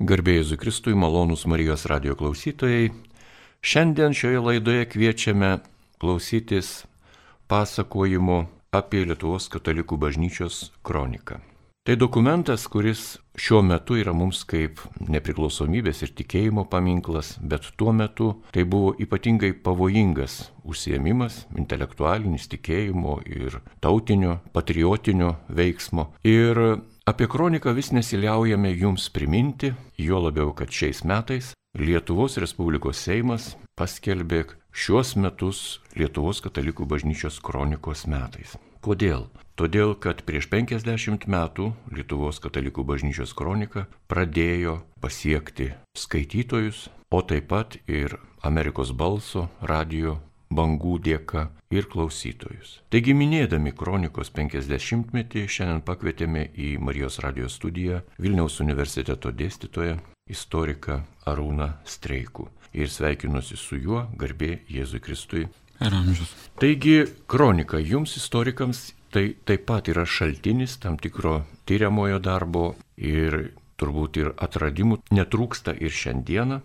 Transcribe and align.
Garbėjai 0.00 0.46
Zukristui, 0.48 0.94
malonūs 0.96 1.42
Marijos 1.44 1.82
radio 1.90 2.14
klausytojai. 2.16 2.86
Šiandien 3.60 4.14
šioje 4.16 4.38
laidoje 4.40 4.86
kviečiame 4.88 5.50
klausytis 6.00 6.70
pasakojimo 7.52 8.38
apie 8.72 9.02
Lietuvos 9.04 9.50
katalikų 9.52 9.98
bažnyčios 10.00 10.70
kroniką. 10.80 11.42
Tai 11.84 11.98
dokumentas, 12.00 12.64
kuris 12.72 13.18
šiuo 13.36 13.60
metu 13.60 13.98
yra 14.00 14.14
mums 14.16 14.40
kaip 14.48 14.80
nepriklausomybės 15.04 16.00
ir 16.06 16.14
tikėjimo 16.16 16.64
paminklas, 16.72 17.34
bet 17.40 17.68
tuo 17.76 17.92
metu 17.92 18.30
tai 18.56 18.64
buvo 18.64 18.94
ypatingai 19.04 19.52
pavojingas 19.64 20.46
užsiemimas 20.64 21.42
intelektualinis 21.60 22.48
tikėjimo 22.48 23.18
ir 23.28 23.60
tautinio, 23.84 24.38
patriotinio 24.56 25.34
veiksmo. 25.52 26.08
Ir 26.24 26.80
apie 27.04 27.28
kroniką 27.28 27.74
vis 27.74 27.92
nesiliaujame 27.92 28.72
jums 28.76 29.08
priminti, 29.10 29.72
juo 29.98 30.20
labiau, 30.26 30.52
kad 30.52 30.70
šiais 30.70 31.04
metais 31.04 31.52
Lietuvos 31.78 32.36
Respublikos 32.42 32.98
Seimas 32.98 33.54
paskelbė 33.78 34.44
šiuos 34.74 35.14
metus 35.16 35.80
Lietuvos 35.94 36.42
katalikų 36.42 36.86
bažnyčios 36.90 37.40
kronikos 37.44 38.06
metais. 38.10 38.56
Kodėl? 38.82 39.28
Todėl, 39.60 39.92
kad 40.00 40.22
prieš 40.24 40.48
50 40.48 41.26
metų 41.28 41.66
Lietuvos 41.92 42.40
katalikų 42.40 42.84
bažnyčios 42.88 43.34
kronika 43.36 43.84
pradėjo 44.08 44.80
pasiekti 45.04 45.74
skaitytojus, 45.92 46.88
o 47.12 47.20
taip 47.20 47.50
pat 47.52 47.76
ir 47.86 48.16
Amerikos 48.42 48.94
balso 48.96 49.50
radio 49.60 50.16
bangų 50.50 50.98
dėka 51.06 51.46
ir 51.70 51.88
klausytojus. 51.90 52.80
Taigi 52.90 53.14
minėdami 53.16 53.72
kronikos 53.76 54.32
50-metį 54.36 55.46
šiandien 55.46 55.82
pakvietėme 55.86 56.48
į 56.58 56.74
Marijos 56.82 57.20
radijos 57.24 57.58
studiją 57.60 58.02
Vilniaus 58.18 58.60
universiteto 58.64 59.32
dėstytoją, 59.32 59.98
istoriką 60.30 61.00
Arūną 61.30 61.72
Streikų. 61.86 62.48
Ir 62.76 62.90
sveikinuosi 62.90 63.58
su 63.58 63.80
juo, 63.80 64.04
garbė 64.18 64.60
Jėzui 64.70 65.02
Kristui. 65.02 65.48
Ir 65.80 65.94
amžius. 65.96 66.30
Taigi, 66.60 67.02
kronika 67.30 67.80
jums 67.82 68.18
istorikams 68.20 68.90
Tai 69.10 69.24
taip 69.42 69.64
pat 69.66 69.88
yra 69.90 70.04
šaltinis 70.06 70.76
tam 70.78 70.94
tikro 71.02 71.40
tyriamojo 71.66 72.20
darbo 72.22 72.76
ir 72.94 73.34
turbūt 73.80 74.20
ir 74.22 74.28
atradimų 74.38 75.00
netrūksta 75.10 75.74
ir 75.74 75.90
šiandieną, 75.90 76.60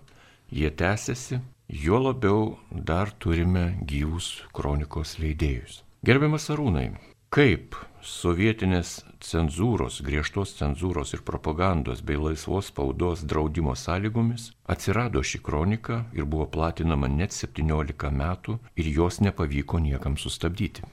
jie 0.53 0.69
tęsiasi, 0.69 1.39
juo 1.69 1.99
labiau 1.99 2.58
dar 2.71 3.11
turime 3.11 3.75
gyvus 3.88 4.44
kronikos 4.53 5.17
leidėjus. 5.21 5.81
Gerbiamas 6.05 6.49
Arūnai, 6.53 6.88
kaip 7.33 7.77
sovietinės 8.05 8.99
cenzūros, 9.25 10.02
griežtos 10.05 10.53
cenzūros 10.59 11.16
ir 11.17 11.23
propagandos 11.25 12.03
bei 12.05 12.19
laisvos 12.22 12.69
spaudos 12.69 13.25
draudimo 13.25 13.73
sąlygomis 13.75 14.52
atsirado 14.69 15.23
ši 15.25 15.41
kronika 15.41 16.03
ir 16.13 16.30
buvo 16.30 16.45
platinama 16.45 17.09
net 17.09 17.33
17 17.33 18.11
metų 18.11 18.59
ir 18.77 18.91
jos 19.00 19.22
nepavyko 19.25 19.81
niekam 19.81 20.19
sustabdyti. 20.22 20.85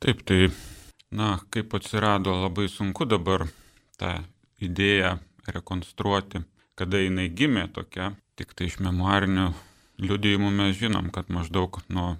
Taip, 0.00 0.22
tai 0.24 0.46
Na, 1.10 1.40
kaip 1.50 1.74
atsirado, 1.74 2.30
labai 2.38 2.68
sunku 2.70 3.02
dabar 3.02 3.42
tą 3.98 4.12
idėją 4.62 5.16
rekonstruoti, 5.50 6.44
kada 6.78 7.00
jinai 7.02 7.26
gimė 7.34 7.64
tokia. 7.74 8.12
Tik 8.38 8.54
tai 8.54 8.68
iš 8.70 8.76
memoarinių 8.78 9.48
liudijimų 10.00 10.50
mes 10.54 10.76
žinom, 10.78 11.10
kad 11.14 11.30
maždaug 11.32 11.80
nuo, 11.92 12.14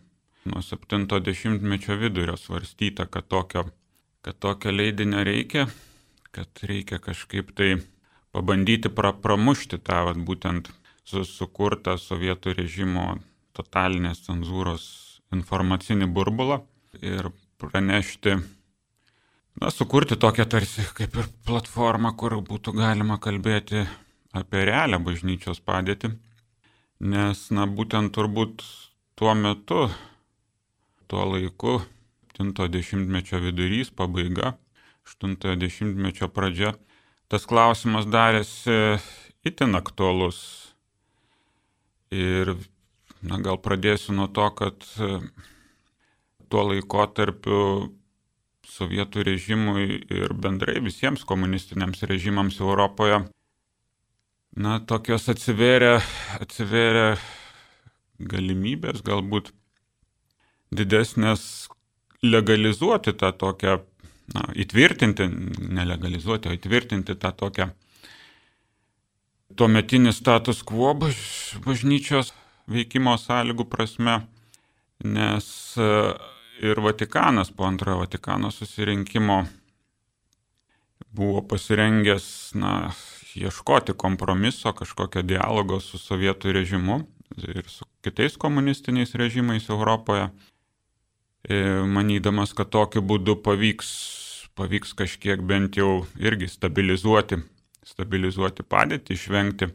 nuo 0.48 0.62
70-mečio 0.64 1.96
vidurio 2.00 2.36
svarstyta, 2.40 3.06
kad 3.06 3.28
tokio, 3.28 3.66
kad 4.24 4.38
tokio 4.38 4.72
leidinio 4.74 5.24
reikia, 5.26 5.66
kad 6.34 6.64
reikia 6.66 7.00
kažkaip 7.02 7.54
tai 7.56 7.74
pabandyti 8.34 8.92
pra, 8.94 9.12
pramušti 9.12 9.80
tą 9.82 10.04
vat, 10.10 10.20
būtent 10.20 10.70
su, 11.04 11.24
sukurtą 11.26 11.96
sovietų 11.98 12.54
režimo 12.60 13.16
totalinės 13.56 14.24
cenzūros 14.28 14.86
informacinį 15.34 16.08
burbulą 16.14 16.60
ir 17.00 17.30
pranešti 17.60 18.36
na, 19.60 19.70
sukurti 19.70 20.18
tokią 20.20 20.46
tarsi 20.50 20.86
kaip 20.96 21.16
ir 21.20 21.28
platformą, 21.46 22.14
kur 22.18 22.38
būtų 22.46 22.74
galima 22.78 23.18
kalbėti 23.22 23.84
apie 24.36 24.64
realią 24.68 25.00
bažnyčios 25.02 25.62
padėtį. 25.66 26.14
Nes, 27.00 27.46
na, 27.48 27.64
būtent 27.64 28.12
turbūt 28.12 28.60
tuo 29.16 29.32
metu, 29.32 29.86
tuo 31.08 31.22
laiku, 31.30 31.78
70-mečio 32.36 33.40
vidurys, 33.40 33.88
pabaiga, 33.88 34.58
80-mečio 35.08 36.28
pradžia, 36.28 36.74
tas 37.32 37.48
klausimas 37.48 38.04
darėsi 38.04 39.00
itin 39.48 39.80
aktualus. 39.80 40.42
Ir, 42.12 42.52
na, 43.24 43.40
gal 43.40 43.56
pradėsiu 43.56 44.18
nuo 44.18 44.28
to, 44.28 44.50
kad 44.60 44.84
tuo 46.52 46.68
laikotarpiu 46.68 47.64
sovietų 48.68 49.24
režimui 49.24 50.02
ir 50.04 50.36
bendrai 50.36 50.82
visiems 50.84 51.24
komunistiniams 51.24 52.04
režimams 52.10 52.60
Europoje, 52.60 53.22
na, 54.56 54.78
tokios 54.80 55.28
atsiveria, 55.32 56.00
atsiveria 56.40 57.14
galimybės 58.20 59.04
galbūt 59.06 59.52
didesnės 60.74 61.68
legalizuoti 62.22 63.14
tą 63.18 63.32
tokią, 63.32 63.78
na, 64.34 64.48
įtvirtinti, 64.54 65.28
nelegalizuoti, 65.78 66.50
o 66.50 66.56
įtvirtinti 66.56 67.16
tą 67.18 67.32
tokią 67.32 67.70
tuometinį 69.58 70.12
status 70.14 70.62
quo 70.66 70.92
baž, 70.94 71.18
bažnyčios 71.64 72.34
veikimo 72.70 73.16
sąlygų 73.18 73.66
prasme, 73.70 74.20
nes 75.02 75.48
ir 76.60 76.80
Vatikanas 76.84 77.50
po 77.56 77.66
antrojo 77.66 78.04
Vatikano 78.04 78.50
susirinkimo 78.54 79.40
buvo 81.16 81.42
pasirengęs, 81.42 82.26
na, 82.54 82.92
ieškoti 83.36 83.94
kompromiso, 83.96 84.72
kažkokio 84.76 85.22
dialogo 85.22 85.80
su 85.80 85.98
sovietų 85.98 86.54
režimu 86.56 87.00
ir 87.38 87.68
su 87.68 87.86
kitais 88.02 88.36
komunistiniais 88.36 89.14
režimais 89.14 89.68
Europoje, 89.68 90.30
e, 91.44 91.60
manydamas, 91.86 92.52
kad 92.56 92.70
tokiu 92.72 93.02
būdu 93.02 93.36
pavyks, 93.44 93.90
pavyks 94.58 94.94
kažkiek 94.98 95.42
bent 95.42 95.76
jau 95.78 96.06
irgi 96.18 96.48
stabilizuoti, 96.50 97.38
stabilizuoti 97.86 98.66
padėtį, 98.66 99.14
išvengti, 99.14 99.70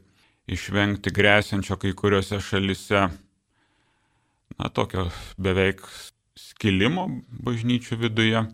išvengti 0.51 1.13
grėsiančio 1.15 1.79
kai 1.81 1.93
kuriuose 1.93 2.41
šalise, 2.43 3.07
na, 4.59 4.69
tokio 4.69 5.07
beveik 5.37 5.81
skilimo 6.35 7.07
bažnyčių 7.45 7.97
viduje 8.03 8.45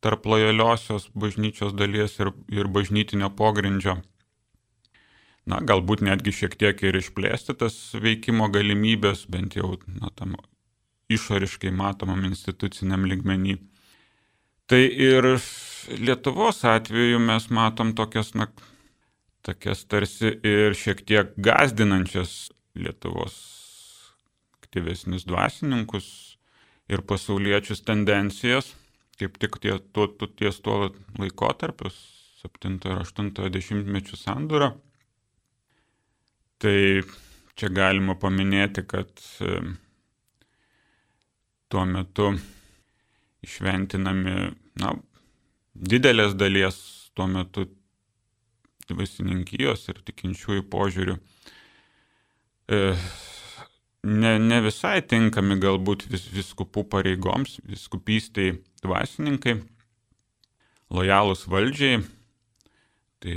tarp 0.00 0.26
lojaliosios 0.26 1.10
bažnyčios 1.14 1.74
dalies 1.76 2.16
ir, 2.20 2.32
ir 2.48 2.68
bažnytinio 2.68 3.30
pogrindžio. 3.36 3.98
Na, 5.50 5.58
galbūt 5.66 6.04
netgi 6.06 6.34
šiek 6.36 6.56
tiek 6.60 6.82
ir 6.86 6.98
išplėsti 7.00 7.56
tas 7.58 7.76
veikimo 7.98 8.48
galimybės, 8.52 9.24
bent 9.32 9.56
jau 9.58 9.74
na, 9.86 10.12
tam 10.14 10.36
išoriškai 11.10 11.72
matomam 11.74 12.22
instituciniam 12.28 13.06
ligmenį. 13.08 13.58
Tai 14.70 14.82
ir 15.10 15.32
Lietuvos 15.90 16.60
atveju 16.68 17.18
mes 17.24 17.48
matom 17.50 17.94
tokias, 17.98 18.34
na, 18.36 18.46
tokias 19.46 19.86
tarsi 19.90 20.36
ir 20.46 20.76
šiek 20.78 21.00
tiek 21.08 21.32
gazdinančias 21.40 22.52
Lietuvos 22.78 23.38
aktyvesnius 24.60 25.24
dvasininkus, 25.26 26.10
ir 26.90 27.04
pasauliečius 27.06 27.84
tendencijas, 27.86 28.72
kaip 29.20 29.38
tik 29.40 29.58
tie, 29.62 29.76
tuo, 29.94 30.08
tu, 30.10 30.26
ties 30.26 30.58
tuo 30.64 30.90
laikotarpiu, 31.20 31.92
7 32.40 32.78
ir 32.88 33.02
80 33.04 33.90
mečių 33.94 34.18
sandūrą. 34.18 34.72
Tai 36.60 36.76
čia 37.56 37.68
galima 37.72 38.16
paminėti, 38.20 38.84
kad 38.88 39.10
tuo 41.70 41.84
metu 41.86 42.32
išventinami, 43.46 44.34
na, 44.80 44.94
didelės 45.74 46.34
dalies 46.36 46.78
tuo 47.16 47.28
metu 47.30 47.66
dvasininkijos 48.90 49.86
ir 49.92 50.00
tikinčiųjų 50.06 50.64
požiūrių 50.70 51.16
e, 52.74 52.80
ne, 54.02 54.32
ne 54.42 54.60
visai 54.64 54.98
tinkami 55.06 55.58
galbūt 55.62 56.08
vis, 56.10 56.26
viskupų 56.34 56.84
pareigoms, 56.90 57.58
viskupystai 57.68 58.52
dvasininkai, 58.82 59.60
lojalūs 60.90 61.46
valdžiai. 61.50 62.02
Tai 63.20 63.34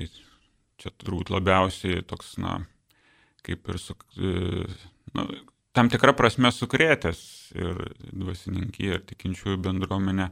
čia 0.80 0.92
turbūt 1.04 1.32
labiausiai 1.34 2.04
toks, 2.08 2.38
na, 2.42 2.62
kaip 3.44 3.68
ir 3.70 3.78
su, 3.82 3.96
e, 4.18 4.66
nu, 5.18 5.28
tam 5.76 5.90
tikrą 5.92 6.14
prasme 6.18 6.50
sukrėtęs 6.54 7.20
ir 7.58 7.76
dvasininkija, 8.12 8.94
ir 9.00 9.04
tikinčiųjų 9.10 9.58
bendruomenė 9.66 10.28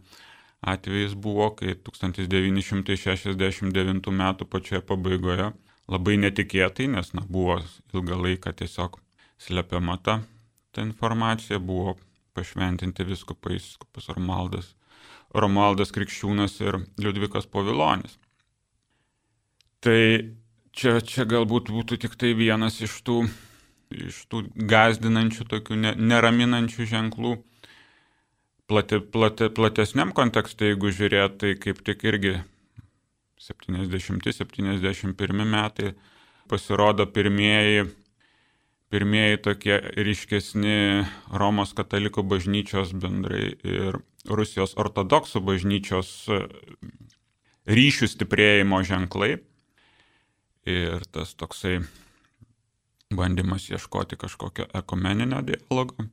atvejis 0.71 1.13
buvo, 1.17 1.47
kai 1.57 1.69
1969 1.75 4.07
m. 4.13 4.21
pačioje 4.45 4.81
pabaigoje 4.85 5.47
labai 5.91 6.15
netikėtai, 6.21 6.87
nes 6.93 7.07
na, 7.17 7.21
buvo 7.27 7.55
ilgą 7.93 8.15
laiką 8.25 8.49
tiesiog 8.61 8.91
slepiama 9.41 9.95
ta, 10.05 10.15
ta 10.71 10.79
informacija, 10.85 11.57
buvo 11.59 11.97
pašventinti 12.37 13.01
viskupai, 13.09 13.53
viskupas 13.57 14.05
Romaldas, 14.13 14.67
Romaldas 15.33 15.91
Krikščiūnas 15.95 16.53
ir 16.63 16.73
Liudvikas 17.01 17.45
Povilonis. 17.49 18.13
Tai 19.81 20.01
čia, 20.75 20.99
čia 21.01 21.25
galbūt 21.29 21.71
būtų 21.73 21.97
tik 22.01 22.15
tai 22.19 22.33
vienas 22.37 22.81
iš 22.83 22.97
tų, 23.05 23.23
iš 23.93 24.25
tų 24.31 24.43
gazdinančių, 24.55 25.47
tokių 25.51 25.79
neraminančių 25.99 26.87
ženklų. 26.91 27.37
Plati, 28.71 29.01
plati, 29.03 29.49
platesniam 29.51 30.13
kontekste, 30.15 30.71
jeigu 30.71 30.93
žiūrėt, 30.95 31.37
tai 31.41 31.55
kaip 31.59 31.81
tik 31.83 32.05
irgi 32.07 32.37
70-71 33.41 35.43
metai 35.43 35.91
pasirodo 36.47 37.07
pirmieji, 37.07 37.89
pirmieji 38.91 39.37
tokie 39.43 39.75
ryškesni 40.07 41.03
Romos 41.35 41.73
katalikų 41.75 42.23
bažnyčios 42.27 42.93
bendrai 42.95 43.55
ir 43.59 43.99
Rusijos 44.29 44.75
ortodoksų 44.79 45.41
bažnyčios 45.43 46.29
ryšių 47.67 48.07
stiprėjimo 48.13 48.83
ženklai. 48.87 49.41
Ir 50.69 51.01
tas 51.09 51.33
toksai 51.33 51.79
bandymas 53.11 53.69
ieškoti 53.69 54.17
kažkokio 54.17 54.65
ekumeninio 54.77 55.41
dialogo. 55.41 56.05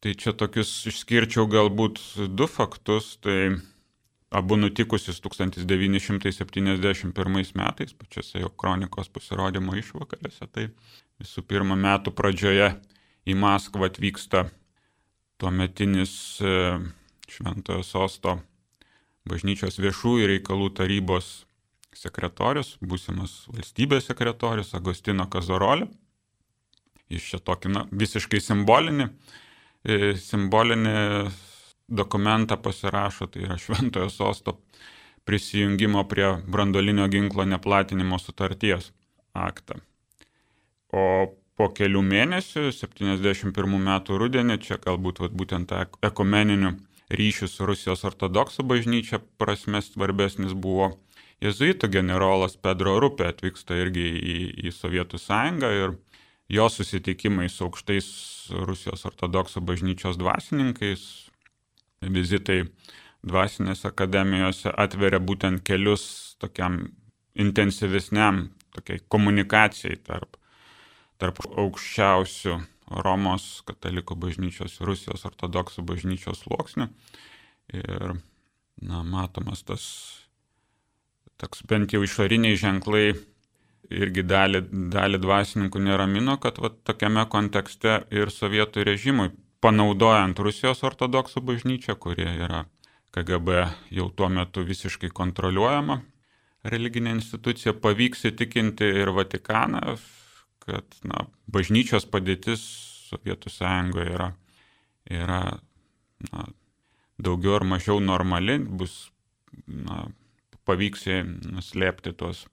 Tai 0.00 0.14
čia 0.14 0.32
tokius 0.36 0.86
išskirčiau 0.90 1.46
galbūt 1.50 2.00
du 2.34 2.46
faktus. 2.50 3.16
Tai 3.22 3.56
abu 4.30 4.56
nutikusius 4.56 5.20
1971 5.20 7.54
metais, 7.54 7.92
pačiose 7.94 8.40
jo 8.42 8.48
kronikos 8.48 9.08
pasirodymo 9.08 9.76
išvakarėse. 9.78 10.46
Tai 10.52 10.68
visų 11.22 11.42
pirma 11.46 11.76
metų 11.78 12.10
pradžioje 12.16 12.74
į 13.26 13.34
Maskvą 13.38 13.86
atvyksta 13.90 14.48
tuometinis 15.40 16.40
e, 16.40 16.78
Šventojo 17.30 17.82
sosto 17.84 18.38
bažnyčios 19.26 19.80
viešųjų 19.82 20.26
reikalų 20.30 20.70
tarybos 20.78 21.46
sekretorius, 22.00 22.76
būsimas 22.80 23.44
valstybės 23.52 24.10
sekretorius 24.10 24.74
Agostino 24.78 25.26
Kazorolė. 25.30 25.88
Jis 27.12 27.30
čia 27.30 27.40
tokį 27.42 27.72
na, 27.72 27.84
visiškai 27.94 28.40
simbolinį, 28.42 29.08
e, 29.86 30.14
simbolinį 30.18 30.94
dokumentą 31.86 32.58
pasirašo, 32.58 33.28
tai 33.30 33.46
yra 33.46 33.58
Šventojo 33.62 34.10
sosto 34.10 34.58
prisijungimo 35.26 36.04
prie 36.08 36.36
brandolinio 36.46 37.06
ginklo 37.10 37.44
neplatinimo 37.44 38.18
sutarties 38.18 38.92
aktą. 39.34 39.80
O 40.94 41.34
po 41.56 41.70
kelių 41.72 42.02
mėnesių, 42.04 42.68
71 42.74 43.78
metų 43.88 44.18
rudenį, 44.20 44.58
čia 44.62 44.78
galbūt 44.82 45.22
vat, 45.24 45.32
būtent 45.32 45.72
ekumeninių 46.04 46.74
ryšių 47.16 47.48
su 47.48 47.66
Rusijos 47.68 48.04
ortodoksų 48.06 48.66
bažnyčia 48.66 49.20
prasme 49.38 49.80
svarbesnis 49.82 50.54
buvo 50.54 50.92
jezuitų 51.44 51.90
generolas 51.92 52.56
Pedro 52.56 52.96
Rupė 53.02 53.30
atvyksta 53.30 53.76
irgi 53.78 54.06
į, 54.16 54.36
į 54.68 54.74
Sovietų 54.74 55.20
sąjungą 55.20 55.72
ir 55.76 55.96
jo 56.52 56.68
susitikimai 56.70 57.48
su 57.52 57.66
aukštais 57.66 58.08
Rusijos 58.68 59.04
ortodoksų 59.08 59.62
bažnyčios 59.66 60.18
dvasininkais, 60.20 61.02
vizitai 62.02 62.62
dvasinėse 63.26 63.88
akademijose 63.90 64.70
atveria 64.70 65.18
būtent 65.18 65.64
kelius 65.66 66.36
tokiam 66.42 66.84
intensyvesniam, 67.36 68.46
tokiai 68.76 69.02
komunikacijai 69.12 69.98
tarp, 70.06 70.38
tarp 71.20 71.42
aukščiausių 71.46 72.60
Romos 73.02 73.64
katalikų 73.66 74.14
bažnyčios 74.22 74.76
ir 74.78 74.86
Rusijos 74.86 75.26
ortodoksų 75.26 75.82
bažnyčios 75.88 76.44
sluoksnių. 76.44 76.86
Ir, 77.74 78.12
na, 78.78 79.00
matomas 79.02 79.64
tas, 79.66 79.86
toks 81.40 81.64
bent 81.68 81.92
jau 81.92 82.02
išoriniai 82.04 82.58
ženklai 82.60 83.10
irgi 83.90 84.24
dalį, 84.26 84.64
dalį 84.92 85.20
dvasininkų 85.22 85.82
neramino, 85.82 86.38
kad 86.42 86.58
va, 86.62 86.72
tokiame 86.88 87.26
kontekste 87.30 88.00
ir 88.10 88.32
sovietų 88.34 88.86
režimui 88.88 89.30
panaudojant 89.62 90.38
Rusijos 90.42 90.82
ortodoksų 90.86 91.42
bažnyčią, 91.46 91.94
kurie 91.98 92.28
yra 92.28 92.64
KGB 93.14 93.62
jau 93.94 94.10
tuo 94.12 94.28
metu 94.32 94.66
visiškai 94.66 95.12
kontroliuojama 95.14 96.00
religinė 96.70 97.14
institucija, 97.16 97.74
pavyks 97.78 98.26
įtikinti 98.30 98.88
ir 99.02 99.12
Vatikaną, 99.14 99.96
kad 100.66 101.00
na, 101.06 101.26
bažnyčios 101.52 102.08
padėtis 102.10 102.64
Sovietų 103.06 103.52
sąjungoje 103.54 104.14
yra, 104.16 104.30
yra 105.06 105.40
na, 106.32 106.46
daugiau 107.22 107.60
ar 107.60 107.66
mažiau 107.76 108.00
normali, 108.02 108.58
bus, 108.58 108.96
na, 109.66 110.08
pavyks 110.66 111.06
nuslėpti 111.46 112.12
tuos 112.18 112.44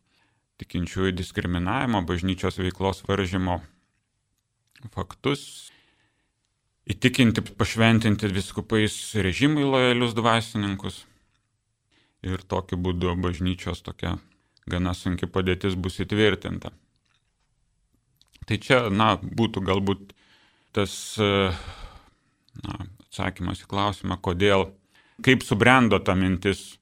tikinčiųjų 0.62 1.14
diskriminavimo, 1.18 2.04
bažnyčios 2.08 2.60
veiklos 2.62 3.02
varžymo 3.08 3.60
faktus 4.94 5.72
įtikinti, 6.90 7.44
pašventinti 7.58 8.30
viskupais 8.34 8.96
režimui 9.16 9.64
lojalius 9.64 10.16
dvasininkus. 10.18 11.04
Ir 12.24 12.44
tokiu 12.48 12.80
būdu 12.80 13.18
bažnyčios 13.20 13.84
tokia 13.84 14.16
gana 14.70 14.94
sunki 14.96 15.28
padėtis 15.28 15.76
bus 15.76 16.00
įtvirtinta. 16.00 16.72
Tai 18.48 18.60
čia, 18.60 18.88
na, 18.92 19.16
būtų 19.20 19.64
galbūt 19.64 20.14
tas 20.76 20.94
na, 21.20 22.78
atsakymas 23.08 23.64
į 23.64 23.68
klausimą, 23.72 24.20
kodėl, 24.24 24.70
kaip 25.24 25.44
subrendo 25.44 26.00
ta 26.00 26.16
mintis 26.16 26.78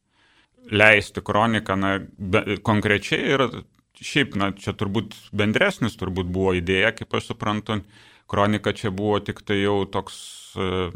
leisti 0.72 1.22
kroniką, 1.22 1.76
na, 1.80 1.98
be, 2.18 2.58
konkrečiai 2.66 3.36
ir 3.36 3.46
šiaip, 4.02 4.36
na, 4.40 4.52
čia 4.58 4.74
turbūt 4.78 5.16
bendresnis 5.36 5.98
turbūt 6.00 6.32
buvo 6.32 6.56
idėja, 6.58 6.94
kaip 6.96 7.14
aš 7.18 7.32
suprantu, 7.34 7.82
kronika 8.32 8.74
čia 8.76 8.94
buvo 8.96 9.20
tik 9.24 9.44
tai 9.46 9.62
jau 9.62 9.84
toks, 9.92 10.18
e, 10.56 10.92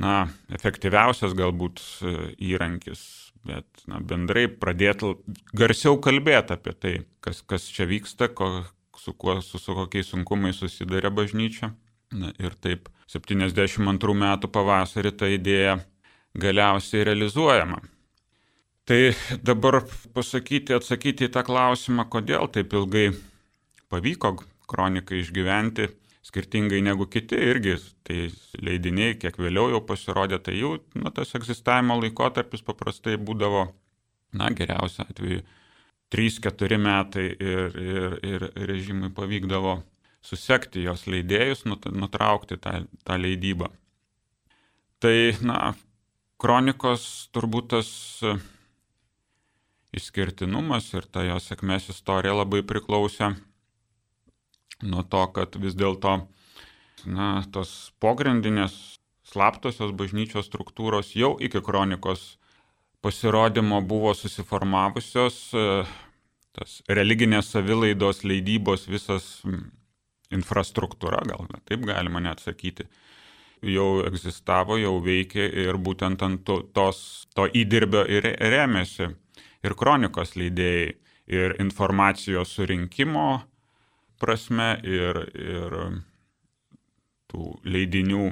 na, 0.00 0.14
efektyviausias 0.54 1.34
galbūt 1.36 1.82
e, 1.82 2.14
įrankis, 2.52 3.02
bet 3.46 3.84
na, 3.90 4.00
bendrai 4.00 4.46
pradėti 4.48 5.16
garsiau 5.56 6.00
kalbėti 6.02 6.56
apie 6.56 6.76
tai, 6.76 6.94
kas, 7.24 7.42
kas 7.42 7.68
čia 7.68 7.88
vyksta, 7.90 8.30
ko, 8.32 8.52
su, 8.96 9.14
kuo, 9.14 9.40
su, 9.44 9.58
su 9.58 9.76
kokiais 9.76 10.12
sunkumais 10.14 10.60
susidarė 10.62 11.12
bažnyčia. 11.12 11.74
Na, 12.10 12.32
ir 12.42 12.56
taip 12.58 12.88
72 13.10 14.16
metų 14.18 14.50
pavasarį 14.50 15.12
ta 15.14 15.28
idėja 15.30 15.76
galiausiai 16.38 17.04
realizuojama. 17.06 17.78
Tai 18.90 19.12
dabar 19.46 19.84
pasakyti, 20.10 20.74
atsakyti 20.74 21.28
į 21.28 21.30
tą 21.30 21.44
klausimą, 21.46 22.08
kodėl 22.10 22.48
taip 22.50 22.72
ilgai 22.74 23.12
pavyko 23.86 24.32
kronikai 24.66 25.20
išgyventi, 25.22 25.86
skirtingai 26.26 26.80
negu 26.82 27.06
kiti 27.06 27.38
irgi, 27.52 27.76
tai 28.02 28.26
leidiniai, 28.58 29.14
kiek 29.22 29.38
vėliau 29.38 29.70
jau 29.76 29.82
pasirodė, 29.86 30.40
tai 30.42 30.56
jų 30.58 30.72
nu, 30.98 31.14
tas 31.14 31.30
egzistavimo 31.38 32.00
laikotarpis 32.02 32.66
paprastai 32.66 33.14
būdavo, 33.14 33.68
na, 34.34 34.50
geriausia 34.58 35.06
atveju 35.06 35.46
3-4 36.10 36.82
metai 36.82 37.30
ir, 37.30 37.80
ir, 37.94 38.20
ir 38.26 38.50
režimui 38.74 39.14
pavykdavo 39.14 39.80
susekti 40.18 40.88
jos 40.90 41.06
leidėjus, 41.06 41.68
nutraukti 41.70 42.58
tą, 42.58 42.80
tą 43.06 43.22
leidybą. 43.22 43.70
Tai, 44.98 45.18
na, 45.46 45.68
kronikos 46.42 47.12
turbūt 47.30 47.76
tas 47.78 47.98
išskirtinumas 49.96 50.92
ir 50.94 51.06
ta 51.10 51.24
jos 51.26 51.48
sėkmės 51.50 51.90
istorija 51.92 52.34
labai 52.36 52.62
priklausė 52.66 53.34
nuo 54.82 55.02
to, 55.02 55.24
kad 55.34 55.56
vis 55.60 55.76
dėlto, 55.76 56.20
na, 57.04 57.30
tos 57.52 57.92
pogrindinės 58.00 58.76
slaptosios 59.30 59.92
bažnyčios 59.96 60.48
struktūros 60.48 61.14
jau 61.16 61.34
iki 61.42 61.62
kronikos 61.64 62.36
pasirodymo 63.04 63.80
buvo 63.86 64.12
susiformavusios, 64.16 65.38
tas 66.56 66.80
religinės 66.88 67.52
savilaidos 67.54 68.24
leidybos 68.26 68.88
visas 68.90 69.38
infrastruktūra, 70.34 71.22
gal 71.26 71.46
taip 71.68 71.86
galima 71.88 72.20
net 72.22 72.42
sakyti, 72.42 72.86
jau 73.66 74.02
egzistavo, 74.06 74.78
jau 74.80 74.98
veikė 75.04 75.46
ir 75.64 75.78
būtent 75.80 76.22
ant 76.24 76.44
to, 76.46 76.60
tos, 76.76 77.26
to 77.34 77.46
įdirbio 77.46 78.04
ir 78.08 78.28
rėmėsi 78.38 79.10
ir 79.64 79.76
kronikos 79.78 80.36
leidėjai, 80.38 80.94
ir 81.30 81.54
informacijos 81.62 82.56
surinkimo 82.56 83.42
prasme 84.20 84.72
ir, 84.84 85.20
ir 85.38 85.76
tų 87.30 87.50
leidinių 87.64 88.24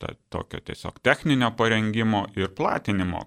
ta, 0.00 0.14
tokio 0.32 0.60
tiesiog 0.64 1.02
techninio 1.04 1.50
parengimo 1.58 2.24
ir 2.38 2.54
platinimo. 2.56 3.26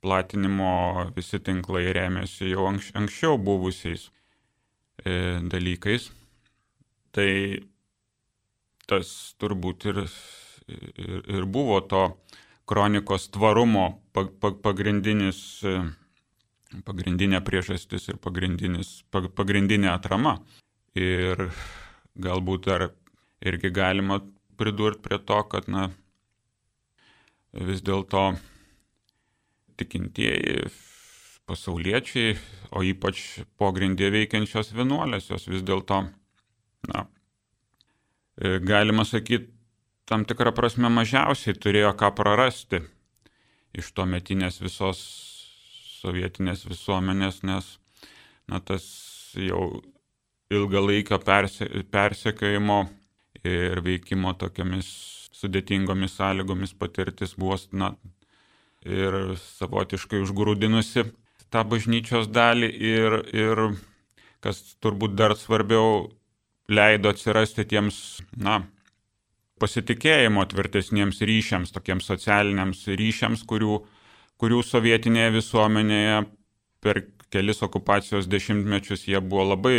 Platinimo 0.00 0.72
visi 1.16 1.42
tinklai 1.44 1.90
remiasi 1.92 2.50
jau 2.54 2.64
anks, 2.70 2.88
anksčiau 2.96 3.36
buvusiais 3.38 4.08
e, 5.04 5.12
dalykais. 5.52 6.08
Tai 7.12 7.30
tas 8.88 9.10
turbūt 9.38 9.86
ir, 9.90 10.00
ir, 10.70 11.20
ir 11.36 11.46
buvo 11.46 11.82
to 11.90 12.04
kronikos 12.70 13.26
tvarumo 13.34 13.86
pagrindinis, 14.62 15.40
e, 15.66 15.74
pagrindinė 16.86 17.40
priežastis 17.42 18.06
ir 18.12 18.20
pagrindinė 18.22 19.90
atrama. 19.90 20.38
Ir 20.98 21.48
galbūt 22.18 22.68
dar 22.68 22.86
irgi 23.42 23.72
galima 23.74 24.20
pridurti 24.60 25.02
prie 25.06 25.18
to, 25.26 25.40
kad 25.50 25.66
na, 25.72 25.88
vis 27.52 27.82
dėlto 27.82 28.24
tikintieji 29.80 30.68
pasauliečiai, 31.50 32.36
o 32.76 32.82
ypač 32.86 33.40
pogrindė 33.58 34.12
veikiančios 34.14 34.74
vienuolės, 34.76 35.30
jos 35.32 35.48
vis 35.50 35.64
dėlto, 35.66 36.04
na, 36.90 37.06
e, 38.38 38.60
galima 38.62 39.06
sakyti, 39.08 39.50
tam 40.10 40.26
tikrą 40.26 40.52
prasme 40.56 40.90
mažiausiai 40.90 41.54
turėjo 41.54 41.92
ką 41.98 42.10
prarasti 42.18 42.82
iš 43.78 43.92
to 43.94 44.06
metinės 44.10 44.58
visos 44.62 45.00
sovietinės 46.00 46.64
visuomenės, 46.66 47.42
nes, 47.46 47.66
na, 48.50 48.58
tas 48.58 48.84
jau 49.38 49.82
ilgalaikio 50.50 51.20
perse, 51.22 51.68
persekiojimo 51.92 52.80
ir 53.46 53.82
veikimo 53.84 54.32
tokiamis 54.40 54.88
sudėtingomis 55.40 56.16
sąlygomis 56.18 56.74
patirtis 56.76 57.36
buvo, 57.38 57.56
na, 57.72 57.92
ir 58.84 59.36
savotiškai 59.40 60.22
užgrūdinusi 60.24 61.06
tą 61.52 61.62
bažnyčios 61.68 62.28
dalį 62.32 62.70
ir, 62.90 63.18
ir 63.36 63.62
kas 64.44 64.60
turbūt 64.82 65.14
dar 65.18 65.36
svarbiau, 65.36 66.08
leido 66.70 67.10
atsirasti 67.12 67.66
tiems, 67.68 68.20
na, 68.36 68.60
pasitikėjimo 69.60 70.44
tvirtesniems 70.50 71.20
ryšiams, 71.28 71.72
tokiems 71.74 72.08
socialiniams 72.10 72.84
ryšiams, 73.00 73.44
kurių, 73.48 73.80
kurių 74.40 74.60
sovietinėje 74.66 75.34
visuomenėje 75.38 76.20
per 76.84 77.04
kelis 77.30 77.62
okupacijos 77.62 78.28
dešimtmečius 78.30 79.06
jie 79.08 79.20
buvo 79.20 79.50
labai, 79.52 79.78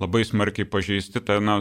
labai 0.00 0.24
smarkiai 0.26 0.68
pažeisti. 0.68 1.22
Tai, 1.22 1.38
na, 1.44 1.60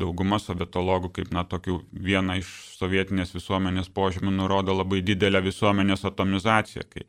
dauguma 0.00 0.38
sovietologų 0.40 1.10
kaip 1.18 1.32
na 1.34 1.44
tokių 1.44 1.80
vieną 1.92 2.38
iš 2.40 2.50
sovietinės 2.78 3.34
visuomenės 3.36 3.90
požymių 3.92 4.32
nurodo 4.32 4.74
labai 4.76 5.02
didelę 5.04 5.42
visuomenės 5.44 6.06
atomizaciją, 6.08 6.86
kai, 6.88 7.04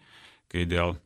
kai 0.51 0.65
dėl 0.67 0.97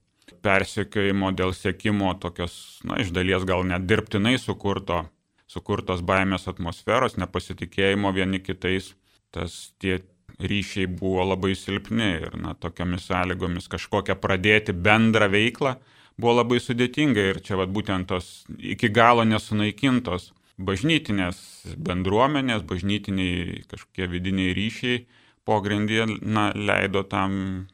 persekiojimo, 0.41 1.31
dėl 1.37 1.53
sėkimo 1.53 2.15
tokios, 2.21 2.81
na, 2.87 2.97
iš 3.03 3.13
dalies 3.13 3.45
gal 3.45 3.65
net 3.67 3.85
dirbtinai 3.89 4.37
sukurto, 4.41 5.03
sukurtos 5.51 6.01
baimės 6.07 6.47
atmosferos, 6.51 7.17
nepasitikėjimo 7.19 8.13
vieni 8.15 8.39
kitais, 8.43 8.93
tas 9.35 9.73
tie 9.83 9.99
ryšiai 10.41 10.87
buvo 10.87 11.25
labai 11.27 11.53
silpni 11.59 12.11
ir, 12.23 12.37
na, 12.39 12.55
tokiamis 12.55 13.09
sąlygomis 13.09 13.67
kažkokią 13.71 14.15
pradėti 14.23 14.73
bendrą 14.73 15.27
veiklą 15.31 15.75
buvo 16.21 16.37
labai 16.41 16.59
sudėtinga 16.63 17.25
ir 17.31 17.41
čia, 17.45 17.57
vad, 17.59 17.71
būtent 17.73 18.09
tos 18.11 18.29
iki 18.57 18.89
galo 18.93 19.25
nesunaikintos 19.27 20.31
bažnytinės 20.61 21.41
bendruomenės, 21.81 22.63
bažnytiniai 22.67 23.63
kažkokie 23.71 24.07
vidiniai 24.11 24.55
ryšiai 24.57 25.03
pogrindyje 25.47 26.07
na, 26.21 26.51
leido 26.55 27.03
tam 27.07 27.67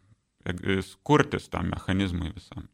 kurtis 1.03 1.49
tam 1.51 1.73
mechanizmui 1.73 2.31
visam. 2.31 2.69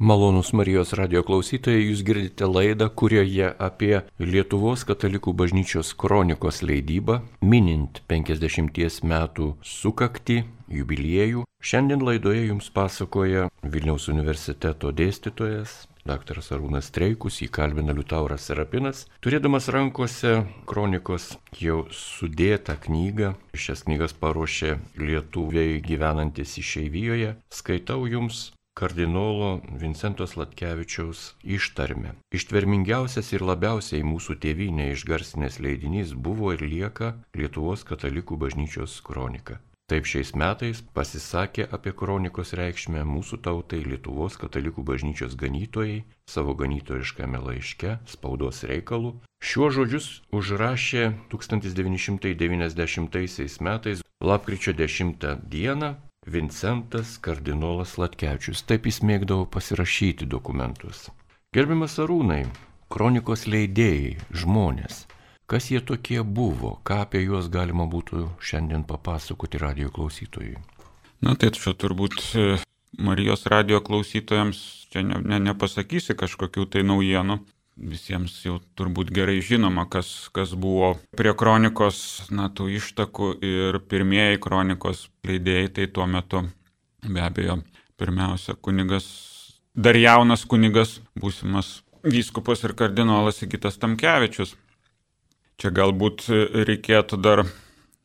Malonus 0.00 0.52
Marijos 0.54 0.92
radio 0.94 1.24
klausytojai, 1.26 1.88
jūs 1.88 2.04
girdite 2.06 2.46
laidą, 2.46 2.86
kurioje 2.86 3.48
apie 3.58 4.04
Lietuvos 4.22 4.84
katalikų 4.86 5.32
bažnyčios 5.34 5.90
kronikos 5.98 6.60
leidybą, 6.62 7.16
minint 7.42 7.98
50 8.06 9.02
metų 9.02 9.48
sukakti, 9.66 10.44
jubiliejų. 10.70 11.42
Šiandien 11.58 12.04
laidoje 12.06 12.44
jums 12.46 12.70
pasakoja 12.70 13.48
Vilniaus 13.66 14.06
universiteto 14.06 14.92
dėstytojas, 14.94 15.88
Dr. 16.06 16.38
Arūnas 16.54 16.92
Streikus, 16.92 17.40
jį 17.42 17.48
kalbina 17.50 17.90
Liutauras 17.90 18.46
Serapinas, 18.46 19.02
turėdamas 19.18 19.66
rankose 19.74 20.44
kronikos 20.70 21.32
jau 21.58 21.88
sudėtą 21.90 22.78
knygą, 22.86 23.32
šias 23.50 23.82
knygas 23.88 24.14
paruošė 24.14 24.78
lietuviai 24.94 25.82
gyvenantis 25.82 26.54
išeivijoje, 26.62 27.34
skaitau 27.50 28.06
jums 28.06 28.52
kardinolo 28.78 29.58
Vincentos 29.82 30.36
Latkevičiaus 30.38 31.34
ištarmę. 31.42 32.14
Ištvermingiausias 32.30 33.32
ir 33.34 33.42
labiausiai 33.42 34.06
mūsų 34.06 34.38
tėvynė 34.44 34.92
išgarsinės 34.94 35.58
leidinys 35.64 36.14
buvo 36.14 36.54
ir 36.54 36.62
lieka 36.62 37.16
Lietuvos 37.34 37.82
katalikų 37.88 38.38
bažnyčios 38.38 39.00
kronika. 39.02 39.58
Taip 39.88 40.04
šiais 40.04 40.34
metais 40.36 40.82
pasisakė 40.94 41.64
apie 41.72 41.94
kronikos 41.96 42.52
reikšmę 42.58 43.04
mūsų 43.08 43.38
tautai 43.46 43.80
Lietuvos 43.86 44.36
katalikų 44.38 44.82
bažnyčios 44.90 45.32
ganytojai 45.40 46.02
savo 46.28 46.52
ganytojiškame 46.60 47.38
laiške 47.40 47.96
spaudos 48.06 48.62
reikalų. 48.68 49.14
Šiuo 49.40 49.70
žodžius 49.72 50.22
užrašė 50.34 51.12
1990 51.32 53.60
metais 53.64 54.02
lapkričio 54.20 54.72
10 54.76 55.24
dieną 55.48 55.96
Vincentas 56.32 57.16
kardinolas 57.24 57.96
Latkevičius. 57.98 58.64
Taip 58.68 58.86
jis 58.90 59.02
mėgdavo 59.02 59.48
pasirašyti 59.50 60.28
dokumentus. 60.28 61.08
Gerbiamas 61.56 61.96
Arūnai, 62.02 62.42
kronikos 62.92 63.46
leidėjai, 63.48 64.18
žmonės 64.32 65.06
Kas 65.48 65.70
jie 65.72 65.80
tokie 65.80 66.20
buvo, 66.20 66.74
ką 66.84 66.98
apie 67.06 67.22
juos 67.24 67.46
galima 67.48 67.86
būtų 67.88 68.26
šiandien 68.44 68.82
papasakoti 68.84 69.56
radio 69.62 69.88
klausytojui? 69.88 70.58
Na 71.24 71.32
tai 71.40 71.48
čia 71.56 71.72
turbūt 71.72 72.16
e, 72.36 72.58
Marijos 73.00 73.46
radio 73.48 73.80
klausytojams 73.80 74.60
čia 74.92 75.00
ne, 75.08 75.22
ne, 75.24 75.38
nepasakysi 75.46 76.18
kažkokių 76.20 76.66
tai 76.68 76.82
naujienų. 76.84 77.38
Visiems 77.78 78.32
jau 78.42 78.56
turbūt 78.74 79.12
gerai 79.14 79.38
žinoma, 79.44 79.84
kas, 79.86 80.28
kas 80.34 80.50
buvo 80.58 80.96
prie 81.14 81.30
kronikos, 81.38 82.26
na, 82.34 82.48
tų 82.50 82.72
ištakų 82.74 83.28
ir 83.46 83.78
pirmieji 83.86 84.40
kronikos 84.42 85.04
leidėjai, 85.28 85.68
tai 85.76 85.86
tuo 85.86 86.08
metu 86.10 86.42
be 87.06 87.22
abejo 87.22 87.60
pirmiausia 87.98 88.56
kunigas, 88.58 89.06
dar 89.74 89.94
jaunas 89.94 90.42
kunigas, 90.46 90.98
būsimas 91.18 91.78
vyskupas 92.02 92.64
ir 92.66 92.74
kardinolas 92.78 93.38
Sigitas 93.38 93.78
Tamkevičius. 93.78 94.56
Čia 95.58 95.70
galbūt 95.74 96.26
reikėtų 96.68 97.18
dar 97.22 97.44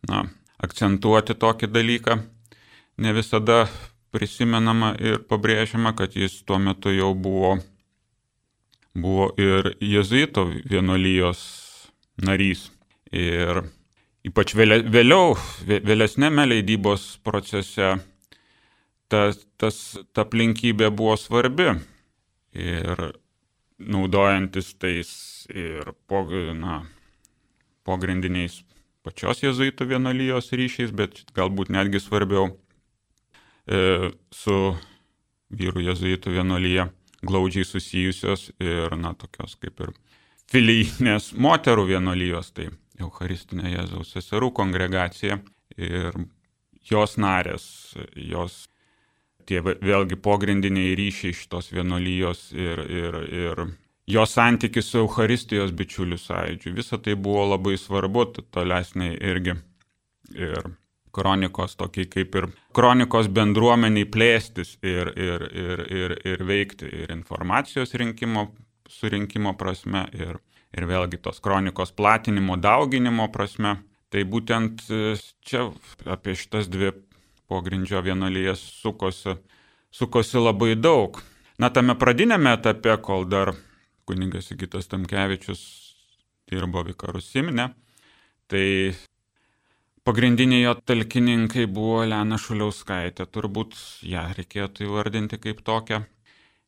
na, 0.09 0.23
akcentuoti 0.57 1.35
tokį 1.37 1.69
dalyką. 1.69 2.17
Ne 2.97 3.13
visada 3.13 3.67
prisimenama 4.13 4.93
ir 5.01 5.21
pabrėžiama, 5.29 5.93
kad 5.97 6.17
jis 6.17 6.41
tuo 6.45 6.59
metu 6.61 6.93
jau 6.93 7.13
buvo, 7.17 7.57
buvo 8.95 9.33
ir 9.37 9.73
jezuito 9.81 10.45
vienuolijos 10.69 11.41
narys. 12.21 12.69
Ir 13.13 13.63
ypač 14.25 14.53
vėliau, 14.57 15.35
vėlesnėme 15.67 16.45
leidybos 16.49 17.17
procese 17.25 17.95
ta, 19.09 19.25
tas, 19.57 19.79
ta 20.13 20.25
aplinkybė 20.25 20.89
buvo 20.93 21.17
svarbi. 21.17 21.73
Ir 22.53 23.05
naudojantis 23.77 24.73
tais 24.77 25.09
ir 25.49 25.93
po, 26.07 26.23
na, 26.53 26.83
pogrindiniais 27.83 28.61
pačios 29.03 29.41
jezuitų 29.43 29.89
vienolyjos 29.89 30.53
ryšiais, 30.55 30.93
bet 30.95 31.25
galbūt 31.35 31.73
netgi 31.73 31.99
svarbiau 31.99 32.53
e, 33.67 34.13
su 34.31 34.59
vyrų 35.53 35.89
jezuitų 35.89 36.37
vienolyje 36.37 36.87
glaudžiai 37.23 37.67
susijusios 37.67 38.49
ir, 38.61 38.95
na, 38.99 39.13
tokios 39.17 39.55
kaip 39.61 39.79
ir 39.85 39.93
filijinės 40.51 41.31
moterų 41.39 41.87
vienolyjos, 41.93 42.51
tai 42.55 42.69
Eucharistinė 43.01 43.73
Jėzaus 43.73 44.13
seserų 44.13 44.51
kongregacija 44.55 45.39
ir 45.77 46.17
jos 46.89 47.17
narės, 47.17 47.65
jos 48.13 48.65
tie 49.47 49.61
vėlgi 49.63 50.19
pogrindiniai 50.23 50.93
ryšiai 50.99 51.35
šitos 51.35 51.71
vienolyjos 51.73 52.51
ir, 52.55 52.83
ir, 52.87 53.17
ir 53.33 53.63
jo 54.07 54.25
santykis 54.27 54.91
su 54.91 55.01
Euharistijos 55.03 55.73
bičiulių 55.75 56.19
sąjūdžiu. 56.21 56.75
Visa 56.77 56.99
tai 56.99 57.15
buvo 57.15 57.47
labai 57.53 57.75
svarbu 57.79 58.27
tolesniai 58.53 59.17
irgi. 59.19 59.57
Ir 60.33 60.71
kronikos 61.13 61.75
tokiai 61.77 62.09
kaip 62.09 62.35
ir 62.39 62.47
kronikos 62.75 63.29
bendruomeniai 63.29 64.07
plėstis 64.09 64.75
ir, 64.81 65.13
ir, 65.13 65.45
ir, 65.53 65.83
ir, 66.01 66.15
ir 66.33 66.43
veikti 66.47 66.89
ir 67.03 67.13
informacijos 67.13 67.93
rinkimo, 67.99 68.47
surinkimo 68.89 69.53
prasme 69.59 70.07
ir, 70.17 70.39
ir 70.73 70.87
vėlgi 70.89 71.21
tos 71.21 71.41
kronikos 71.43 71.93
platinimo, 71.95 72.57
dauginimo 72.57 73.29
prasme. 73.33 73.77
Tai 74.13 74.21
būtent 74.29 74.83
e, 74.93 75.15
čia 75.41 75.67
apie 76.05 76.35
šitas 76.37 76.67
dvi 76.69 76.91
pogrindžio 77.49 78.01
vienuolijas 78.05 78.61
sukosi, 78.81 79.33
sukosi 79.89 80.41
labai 80.41 80.75
daug. 80.77 81.17
Na, 81.57 81.69
tame 81.73 81.95
pradinėme 81.97 82.53
etape, 82.57 82.93
kol 83.05 83.25
dar 83.29 83.53
kuningas 84.09 84.49
Sigitas 84.49 84.89
Tamkevičius 84.91 85.63
dirbo 86.49 86.83
vikarus 86.85 87.31
Simne. 87.33 87.71
Tai 88.51 88.65
pagrindiniai 90.03 90.63
jo 90.63 90.73
talkininkai 90.75 91.65
buvo 91.71 92.03
Lena 92.07 92.37
Šuliauskaitė, 92.39 93.27
turbūt 93.31 93.75
ją 94.07 94.25
reikėtų 94.37 94.87
įvardinti 94.87 95.39
kaip 95.39 95.63
tokią 95.63 96.03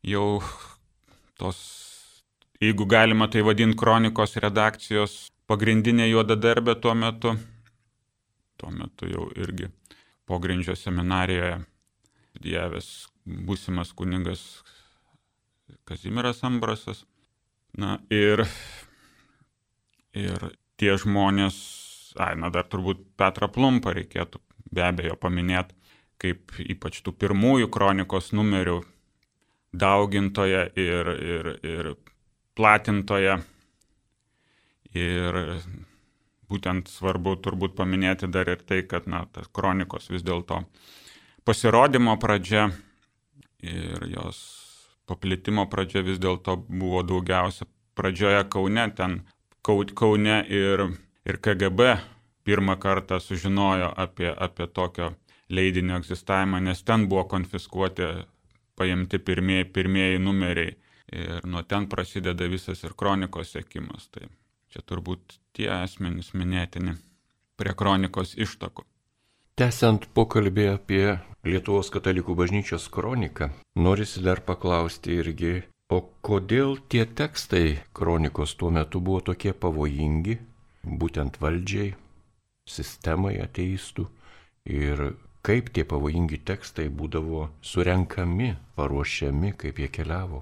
jau 0.05 0.27
tos, 1.39 1.59
jeigu 2.63 2.87
galima 2.87 3.27
tai 3.27 3.43
vadinti 3.43 3.77
kronikos 3.79 4.37
redakcijos 4.39 5.17
pagrindinė 5.49 6.07
juodadarbė 6.09 6.77
tuo 6.81 6.95
metu. 6.95 7.35
Tuo 8.55 8.71
metu 8.71 9.09
jau 9.11 9.27
irgi 9.35 9.67
pogrindžio 10.25 10.77
seminarijoje 10.79 11.59
studijavęs 12.29 12.87
būsimas 13.25 13.91
kuningas 13.95 14.63
Kazimiras 15.85 16.43
Ambrasas. 16.43 17.03
Na 17.75 17.97
ir, 18.09 18.45
ir 20.15 20.45
tie 20.79 20.95
žmonės, 20.95 21.57
ai, 22.21 22.33
na 22.39 22.51
dar 22.53 22.67
turbūt 22.69 23.01
Petrą 23.19 23.49
Plumpą 23.51 23.93
reikėtų 23.95 24.41
be 24.75 24.83
abejo 24.85 25.15
paminėti, 25.19 25.75
kaip 26.21 26.55
ypač 26.59 27.01
tų 27.05 27.13
pirmųjų 27.19 27.69
kronikos 27.73 28.31
numerių 28.35 28.81
daugintoje 29.75 30.61
ir, 30.79 31.11
ir, 31.35 31.51
ir 31.63 31.91
platintoje. 32.55 33.39
Ir 34.95 35.39
būtent 36.47 36.87
svarbu 36.87 37.35
turbūt 37.43 37.75
paminėti 37.75 38.29
dar 38.31 38.47
ir 38.47 38.61
tai, 38.63 38.83
kad 38.87 39.09
na, 39.11 39.25
tas 39.33 39.49
kronikos 39.51 40.07
vis 40.13 40.23
dėlto 40.23 40.61
pasirodymo 41.45 42.15
pradžia 42.21 42.69
ir 43.65 44.05
jos 44.13 44.39
paplitimo 45.09 45.65
pradžia 45.69 46.05
vis 46.05 46.21
dėlto 46.21 46.55
buvo 46.69 47.03
daugiausia 47.03 47.67
pradžioje 47.97 48.45
Kaune, 48.51 48.87
ten 48.95 49.23
Kaune 49.65 50.39
ir, 50.51 50.85
ir 51.25 51.39
KGB 51.41 51.97
pirmą 52.45 52.77
kartą 52.77 53.19
sužinojo 53.19 53.91
apie, 53.97 54.29
apie 54.37 54.67
tokio 54.67 55.11
leidinio 55.49 55.97
egzistavimą, 55.97 56.59
nes 56.59 56.83
ten 56.83 57.07
buvo 57.09 57.23
konfiskuoti 57.29 58.09
paimti 58.75 59.19
pirmieji, 59.19 59.65
pirmieji 59.65 60.19
numeriai 60.19 60.75
ir 61.13 61.45
nuo 61.47 61.61
ten 61.63 61.87
prasideda 61.87 62.47
visas 62.49 62.83
ir 62.83 62.95
kronikos 62.97 63.53
sėkimas. 63.55 64.09
Tai 64.11 64.27
čia 64.69 64.81
turbūt 64.81 65.39
tie 65.55 65.69
asmenys 65.71 66.33
minėtini 66.33 66.97
prie 67.57 67.73
kronikos 67.77 68.35
ištakų. 68.37 68.85
Tęsiant 69.55 70.09
pokalbį 70.17 70.65
apie 70.73 71.05
Lietuvos 71.45 71.91
katalikų 71.93 72.33
bažnyčios 72.35 72.89
kroniką, 72.91 73.51
norisi 73.79 74.23
dar 74.25 74.41
paklausti 74.43 75.13
irgi, 75.21 75.53
o 75.93 76.01
kodėl 76.25 76.75
tie 76.91 77.05
tekstai 77.05 77.77
kronikos 77.95 78.57
tuo 78.59 78.73
metu 78.73 78.99
buvo 78.99 79.21
tokie 79.29 79.53
pavojingi, 79.53 80.39
būtent 80.85 81.39
valdžiai, 81.41 81.93
sistemai 82.65 83.35
ateistų 83.41 84.07
ir 84.65 85.05
kaip 85.45 85.69
tie 85.73 85.85
pavojingi 85.85 86.39
tekstai 86.41 86.87
būdavo 86.89 87.49
surenkami, 87.61 88.55
paruošiami, 88.77 89.53
kaip 89.57 89.81
jie 89.81 89.89
keliavo. 89.93 90.41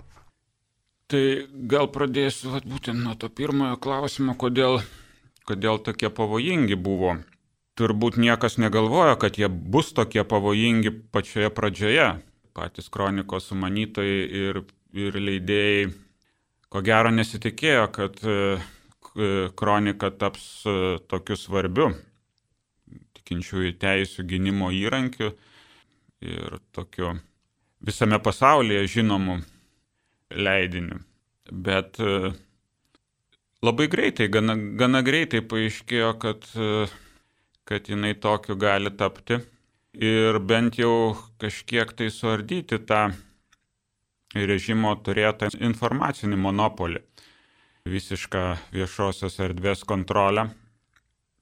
Tai 1.11 1.23
gal 1.69 1.89
pradėsiu 1.91 2.53
vat, 2.53 2.65
būtent 2.65 3.03
nuo 3.03 3.15
to 3.19 3.27
pirmojo 3.27 3.75
klausimo, 3.83 4.37
kodėl, 4.39 4.79
kodėl 5.49 5.81
tokie 5.83 6.09
pavojingi 6.09 6.79
buvo. 6.79 7.17
Turbūt 7.77 8.19
niekas 8.21 8.55
negalvojo, 8.61 9.17
kad 9.19 9.37
jie 9.37 9.49
bus 9.49 9.91
tokie 9.97 10.23
pavojingi 10.23 10.93
pačioje 11.11 11.49
pradžioje. 11.51 12.07
Patys 12.53 12.87
kronikos 12.93 13.49
sumanytojai 13.49 14.23
ir, 14.39 14.61
ir 14.93 15.17
leidėjai 15.17 15.91
ko 16.73 16.81
gero 16.85 17.11
nesitikėjo, 17.13 17.85
kad 17.93 18.17
kronika 19.55 20.09
taps 20.17 20.63
e, 20.65 20.97
tokiu 21.07 21.37
svarbiu 21.37 21.91
tikinčiųjų 23.23 23.75
teisų 23.79 24.25
gynimo 24.27 24.71
įrankiu 24.73 25.31
ir 26.23 26.59
tokiu 26.75 27.13
visame 27.83 28.19
pasaulyje 28.19 28.87
žinomu 28.87 29.39
leidiniu. 30.31 30.99
Bet 31.51 31.99
e, 31.99 32.33
labai 33.63 33.87
greitai, 33.91 34.29
gana, 34.31 34.55
gana 34.55 35.03
greitai 35.03 35.41
paaiškėjo, 35.41 36.13
kad, 36.19 36.47
e, 36.55 36.87
kad 37.67 37.89
jinai 37.89 38.13
tokiu 38.15 38.57
gali 38.59 38.91
tapti 38.97 39.39
ir 39.93 40.39
bent 40.39 40.79
jau 40.79 41.13
kažkiek 41.41 41.91
tai 41.93 42.09
suardyti 42.09 42.79
tą 42.87 43.11
režimo 44.33 44.95
turėtą 45.05 45.51
informacinį 45.53 46.39
monopolį, 46.41 47.03
visišką 47.89 48.43
viešosios 48.73 49.39
erdvės 49.43 49.83
kontrolę, 49.87 50.47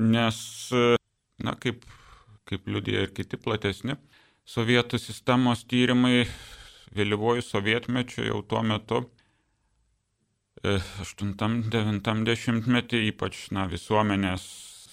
nes 0.02 0.38
na, 1.42 1.54
kaip, 1.62 1.86
kaip 2.50 2.68
liudija 2.68 3.06
ir 3.06 3.14
kiti 3.16 3.38
platesni 3.38 3.98
sovietų 4.50 5.00
sistemos 5.00 5.64
tyrimai 5.70 6.26
vėlyvojų 6.98 7.44
sovietmečių 7.46 8.28
jau 8.28 8.42
tuo 8.44 8.64
metu 8.66 9.04
8-90 10.62 12.50
e, 12.50 12.72
metį, 12.76 13.04
ypač 13.12 13.48
na, 13.56 13.66
visuomenės 13.70 14.44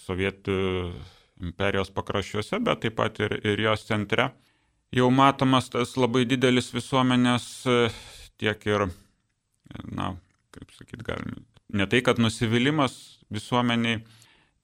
sovietų 0.05 0.59
imperijos 1.45 1.91
pakraščiuose, 1.95 2.61
bet 2.65 2.85
taip 2.85 2.97
pat 2.99 3.19
ir, 3.25 3.35
ir 3.45 3.61
jos 3.67 3.85
centre, 3.89 4.31
jau 4.95 5.11
matomas 5.13 5.69
tas 5.73 5.97
labai 6.01 6.25
didelis 6.29 6.71
visuomenės 6.75 7.51
e, 7.69 7.77
tiek 8.41 8.65
ir, 8.71 8.89
na, 9.91 10.15
kaip 10.59 10.75
sakyt, 10.75 11.05
galime, 11.07 11.43
ne 11.73 11.87
tai, 11.87 12.03
kad 12.03 12.19
nusivylimas 12.23 12.97
visuomeniai, 13.33 14.03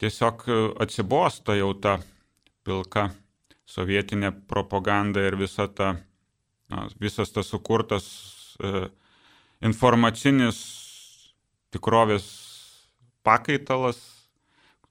tiesiog 0.03 0.47
e, 0.49 0.59
atsibosta 0.85 1.57
jau 1.59 1.71
ta 1.79 1.99
pilka 2.67 3.09
sovietinė 3.69 4.33
propaganda 4.51 5.23
ir 5.25 5.39
visa 5.41 5.69
ta, 5.69 5.95
na, 6.73 6.89
visas 7.01 7.33
tas 7.33 7.49
sukurtas 7.53 8.09
e, 8.59 8.89
informacinis 9.65 10.59
tikrovės 11.75 12.27
pakaitalas, 13.25 13.99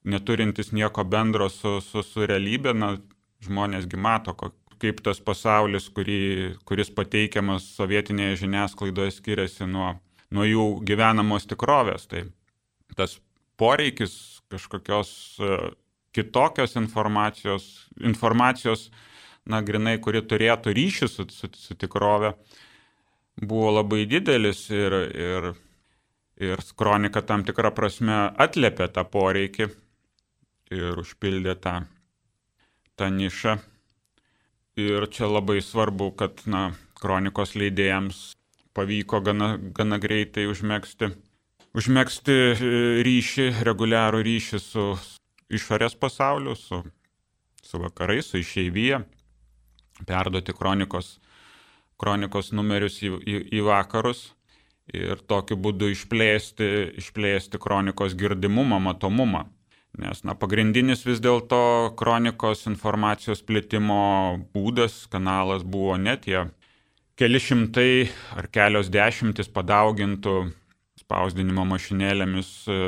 neturintis 0.04 0.72
nieko 0.74 1.04
bendro 1.08 1.48
su, 1.48 1.78
su, 1.84 2.02
su 2.04 2.26
realybė, 2.28 2.74
na, 2.76 2.94
žmonėsgi 3.44 4.00
mato, 4.00 4.34
kaip 4.82 5.00
tas 5.04 5.20
pasaulis, 5.22 5.86
kurį, 5.94 6.56
kuris 6.68 6.90
pateikiamas 6.92 7.66
sovietinėje 7.76 8.42
žiniasklaidoje 8.44 9.14
skiriasi 9.16 9.68
nuo, 9.70 9.94
nuo 10.34 10.46
jų 10.48 10.66
gyvenamos 10.86 11.46
tikrovės. 11.50 12.08
Tai 12.10 12.26
tas 12.98 13.18
poreikis 13.60 14.14
kažkokios 14.52 15.10
e, 15.38 15.58
kitokios 16.14 16.76
informacijos, 16.78 17.88
informacijos, 18.02 18.88
na, 19.46 19.60
grinai, 19.62 19.98
kuri 20.02 20.22
turėtų 20.24 20.74
ryšį 20.76 21.10
su, 21.10 21.26
su, 21.30 21.50
su 21.58 21.76
tikrove, 21.78 22.34
buvo 23.42 23.72
labai 23.74 24.04
didelis 24.10 24.66
ir, 24.72 24.94
ir, 25.10 25.50
ir 26.40 26.62
kronika 26.78 27.22
tam 27.26 27.44
tikrą 27.46 27.74
prasme 27.74 28.20
atlėpė 28.40 28.88
tą 28.94 29.04
poreikį 29.10 29.68
ir 30.74 31.02
užpildė 31.02 31.56
tą, 31.60 31.74
tą 32.98 33.10
nišą. 33.12 33.58
Ir 34.80 35.06
čia 35.14 35.28
labai 35.30 35.60
svarbu, 35.62 36.08
kad 36.18 36.40
na, 36.50 36.72
kronikos 36.98 37.54
leidėjams 37.54 38.32
pavyko 38.74 39.22
gana, 39.24 39.54
gana 39.76 40.00
greitai 40.02 40.48
užmėgsti 40.50 41.14
užmėgsti 41.74 42.34
e, 42.34 42.54
ryšį, 43.06 43.48
reguliarų 43.66 44.22
ryšį 44.26 44.60
su 44.62 44.86
išorės 45.54 45.96
pasauliu, 45.98 46.54
su, 46.58 46.80
su 47.62 47.82
vakarais, 47.82 48.30
su 48.30 48.40
išeivyje, 48.40 49.02
perduoti 50.06 50.54
kronikos, 50.56 51.18
kronikos 52.00 52.52
numerius 52.54 53.00
į, 53.02 53.12
į, 53.18 53.36
į 53.58 53.66
vakarus 53.66 54.28
ir 54.94 55.20
tokiu 55.30 55.56
būdu 55.58 55.88
išplėsti, 55.94 56.70
išplėsti 57.00 57.60
kronikos 57.60 58.16
girdimumą, 58.20 58.80
matomumą. 58.90 59.46
Nes 59.94 60.24
na, 60.26 60.34
pagrindinis 60.34 61.04
vis 61.06 61.20
dėlto 61.22 61.94
kronikos 61.98 62.66
informacijos 62.66 63.44
plėtimo 63.46 64.42
būdas, 64.50 65.04
kanalas 65.10 65.62
buvo 65.62 65.94
ne 65.96 66.16
tie 66.18 66.48
keli 67.18 67.40
šimtai 67.40 68.08
ar 68.38 68.48
kelios 68.52 68.90
dešimtis 68.92 69.50
padaugintų 69.54 70.34
spausdinimo 70.98 71.64
mašinėlėmis 71.68 72.50
e, 72.70 72.78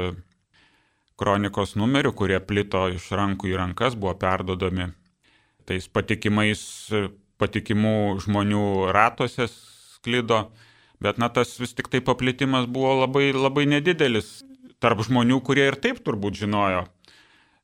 kronikos 1.19 1.77
numerių, 1.79 2.13
kurie 2.17 2.41
plito 2.43 2.87
iš 2.93 3.11
rankų 3.19 3.53
į 3.53 3.59
rankas, 3.61 3.95
buvo 3.99 4.15
perdodami 4.19 4.91
tais 5.67 5.87
patikimais, 5.89 6.63
e, 6.91 7.07
patikimų 7.41 7.97
žmonių 8.25 8.67
ratuose 8.97 9.49
sklido, 9.53 10.47
bet 11.03 11.21
na 11.23 11.29
tas 11.31 11.55
vis 11.61 11.75
tik 11.77 11.91
tai 11.93 12.03
paplitimas 12.05 12.67
buvo 12.67 12.97
labai, 13.03 13.31
labai 13.35 13.67
nedidelis. 13.69 14.41
Tarp 14.83 15.01
žmonių, 15.07 15.39
kurie 15.41 15.65
ir 15.71 15.79
taip 15.81 16.03
turbūt 16.05 16.37
žinojo 16.43 16.85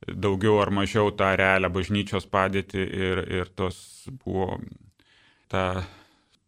daugiau 0.02 0.56
ar 0.62 0.70
mažiau 0.74 1.12
tą 1.14 1.28
realią 1.38 1.68
bažnyčios 1.72 2.24
padėtį 2.26 2.80
ir, 2.80 3.20
ir 3.40 3.50
tos 3.54 3.76
buvo 4.24 4.56
ta, 5.52 5.84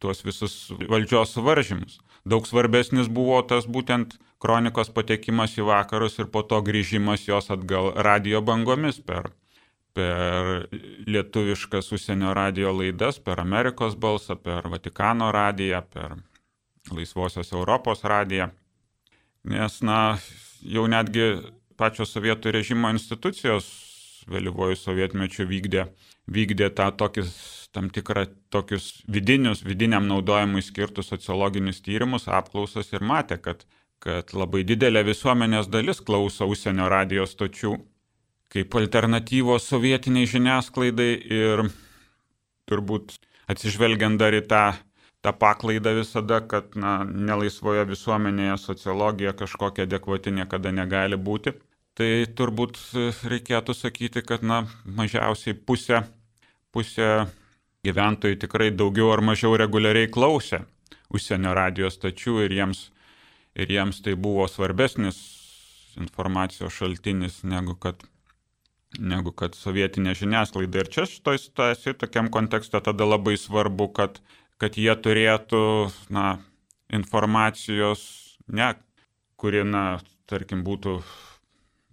tuos 0.04 0.20
visus 0.24 0.54
valdžios 0.92 1.32
suvaržymus. 1.32 2.00
daug 2.24 2.46
svarbesnis 2.48 3.08
buvo 3.08 3.40
tas 3.42 3.64
būtent 3.68 4.18
kronikos 4.44 4.90
patekimas 4.92 5.56
į 5.56 5.64
vakarus 5.68 6.18
ir 6.18 6.28
po 6.32 6.42
to 6.44 6.60
grįžimas 6.64 7.24
jos 7.28 7.50
atgal 7.54 7.92
radio 8.06 8.42
bangomis 8.44 9.00
per, 9.00 9.30
per 9.96 10.68
lietuviškas 11.08 11.92
užsienio 11.96 12.34
radio 12.36 12.72
laidas, 12.76 13.18
per 13.18 13.40
Amerikos 13.40 13.96
balsą, 13.96 14.36
per 14.36 14.68
Vatikano 14.68 15.30
radiją, 15.32 15.80
per 15.92 16.16
Laisvosios 16.92 17.52
Europos 17.52 18.04
radiją. 18.04 18.50
Nes, 19.44 19.80
na, 19.84 20.18
jau 20.60 20.84
netgi 20.88 21.28
pačios 21.80 22.12
sovietų 22.12 22.52
režimo 22.58 22.92
institucijos 22.92 23.68
vėlyvojų 24.30 24.78
sovietmečių 24.80 25.46
vykdė, 25.50 25.86
vykdė 26.30 26.70
tą 26.78 26.90
tokį 27.02 27.26
tam 27.74 27.88
tikrą 27.90 28.26
tokius 28.54 29.02
vidinius, 29.10 29.64
vidiniam 29.66 30.06
naudojimui 30.06 30.62
skirtus 30.62 31.10
sociologinius 31.10 31.82
tyrimus, 31.82 32.28
apklausas 32.30 32.92
ir 32.94 33.02
matė, 33.02 33.40
kad, 33.42 33.64
kad 33.98 34.30
labai 34.36 34.62
didelė 34.62 35.02
visuomenės 35.08 35.66
dalis 35.72 35.98
klauso 36.04 36.46
užsienio 36.46 36.86
radijos 36.92 37.34
stočių 37.34 37.74
kaip 38.54 38.74
alternatyvos 38.78 39.66
sovietiniai 39.66 40.28
žiniasklaidai 40.30 41.10
ir 41.38 41.64
turbūt 42.70 43.16
atsižvelgiant 43.50 44.20
dar 44.20 44.36
į 44.38 44.44
tą, 44.50 44.64
tą 45.26 45.32
paklaidą 45.40 45.96
visada, 45.98 46.38
kad 46.46 46.76
na, 46.78 47.00
nelaisvoje 47.04 47.82
visuomenėje 47.90 48.56
sociologija 48.62 49.34
kažkokia 49.40 49.88
adekvati 49.88 50.32
niekada 50.38 50.70
negali 50.72 51.18
būti, 51.18 51.56
tai 51.98 52.26
turbūt 52.26 52.78
reikėtų 53.30 53.74
sakyti, 53.76 54.22
kad 54.26 54.42
na, 54.46 54.64
mažiausiai 54.84 55.54
pusė, 55.54 56.02
pusė 56.74 57.26
gyventojai 57.86 58.38
tikrai 58.40 58.70
daugiau 58.74 59.12
ar 59.14 59.22
mažiau 59.22 59.54
reguliariai 59.60 60.10
klausė 60.10 60.64
užsienio 61.14 61.54
radijos 61.54 62.00
tačių 62.02 62.40
ir 62.46 62.56
jiems, 62.56 62.88
ir 63.54 63.70
jiems 63.70 64.00
tai 64.04 64.16
buvo 64.18 64.46
svarbesnis 64.50 65.20
informacijos 66.00 66.74
šaltinis 66.74 67.42
negu 67.46 67.76
kad, 67.78 68.00
negu 68.98 69.30
kad 69.36 69.54
sovietinė 69.54 70.16
žiniasklaida. 70.18 70.82
Ir 70.82 70.90
čia 70.90 71.06
šitoj 71.10 71.38
situacijai 71.42 71.98
tokiam 72.00 72.30
kontekste 72.34 72.80
tada 72.82 73.06
labai 73.06 73.36
svarbu, 73.38 73.90
kad, 73.94 74.18
kad 74.58 74.78
jie 74.80 74.94
turėtų 74.98 75.62
na, 76.14 76.38
informacijos, 76.94 78.02
ne, 78.48 78.72
kuri, 79.38 79.62
na, 79.68 80.00
tarkim, 80.30 80.64
būtų 80.66 80.98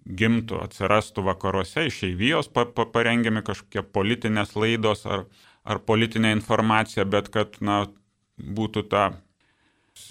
gimtų, 0.05 0.59
atsirastų 0.65 1.23
vakaruose, 1.27 1.85
išeivijos 1.89 2.49
pa, 2.53 2.65
pa, 2.65 2.87
parengiami 2.89 3.43
kažkokie 3.45 3.83
politinės 3.93 4.55
laidos 4.57 5.05
ar, 5.05 5.25
ar 5.63 5.81
politinę 5.85 6.33
informaciją, 6.37 7.05
bet 7.05 7.29
kad 7.33 7.59
na, 7.61 7.83
būtų 8.41 8.87
ta 8.89 9.11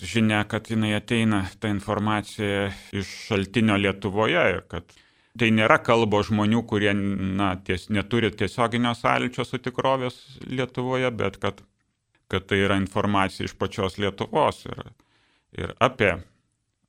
žinia, 0.06 0.44
kad 0.48 0.70
jinai 0.70 0.94
ateina 0.98 1.44
ta 1.60 1.70
informacija 1.72 2.70
iš 2.94 3.10
šaltinio 3.26 3.78
Lietuvoje 3.80 4.44
ir 4.54 4.62
kad 4.70 4.94
tai 5.38 5.50
nėra 5.54 5.78
kalbo 5.82 6.20
žmonių, 6.26 6.62
kurie 6.68 6.92
na, 6.94 7.54
ties, 7.64 7.88
neturi 7.90 8.30
tiesioginio 8.30 8.94
sąlyčio 8.98 9.46
su 9.46 9.58
tikrovės 9.62 10.18
Lietuvoje, 10.46 11.10
bet 11.10 11.38
kad, 11.42 11.62
kad 12.30 12.46
tai 12.50 12.62
yra 12.66 12.78
informacija 12.80 13.46
iš 13.46 13.56
pačios 13.58 13.98
Lietuvos 13.98 14.64
ir, 14.68 14.82
ir 15.58 15.74
apie, 15.82 16.16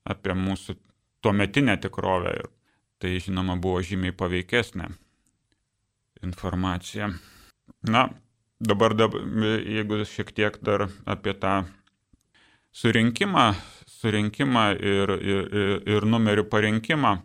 apie 0.04 0.34
mūsų 0.38 0.76
tuometinę 1.22 1.78
tikrovę. 1.82 2.34
Ir 2.42 2.50
tai, 3.02 3.16
žinoma, 3.22 3.58
buvo 3.58 3.82
žymiai 3.82 4.14
paveikesnė 4.14 4.92
informacija. 6.22 7.10
Na, 7.82 8.06
Dabar, 8.62 8.92
dabar, 8.94 9.18
jeigu 9.66 10.04
šiek 10.06 10.28
tiek 10.36 10.54
dar 10.62 10.84
apie 11.10 11.32
tą 11.34 11.64
surinkimą, 12.70 13.48
surinkimą 13.90 14.62
ir, 14.78 15.12
ir, 15.18 15.48
ir 15.90 16.06
numerių 16.06 16.44
parinkimą. 16.52 17.16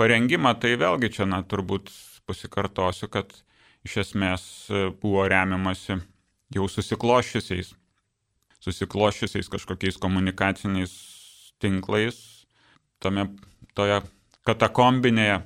Parengimą 0.00 0.54
tai 0.62 0.78
vėlgi 0.80 1.10
čia, 1.18 1.26
na, 1.28 1.42
turbūt 1.44 1.92
pasikartosiu, 2.24 3.10
kad 3.12 3.34
iš 3.84 3.98
esmės 4.06 4.46
buvo 5.02 5.26
remiamasi 5.28 5.98
jau 6.56 6.64
susikloščiusiais, 6.72 7.74
susikloščiusiais 8.64 9.52
kažkokiais 9.52 10.00
komunikaciniais 10.00 10.96
tinklais, 11.60 12.22
tame, 13.04 13.28
toje 13.76 14.00
katakombinėje, 14.48 15.40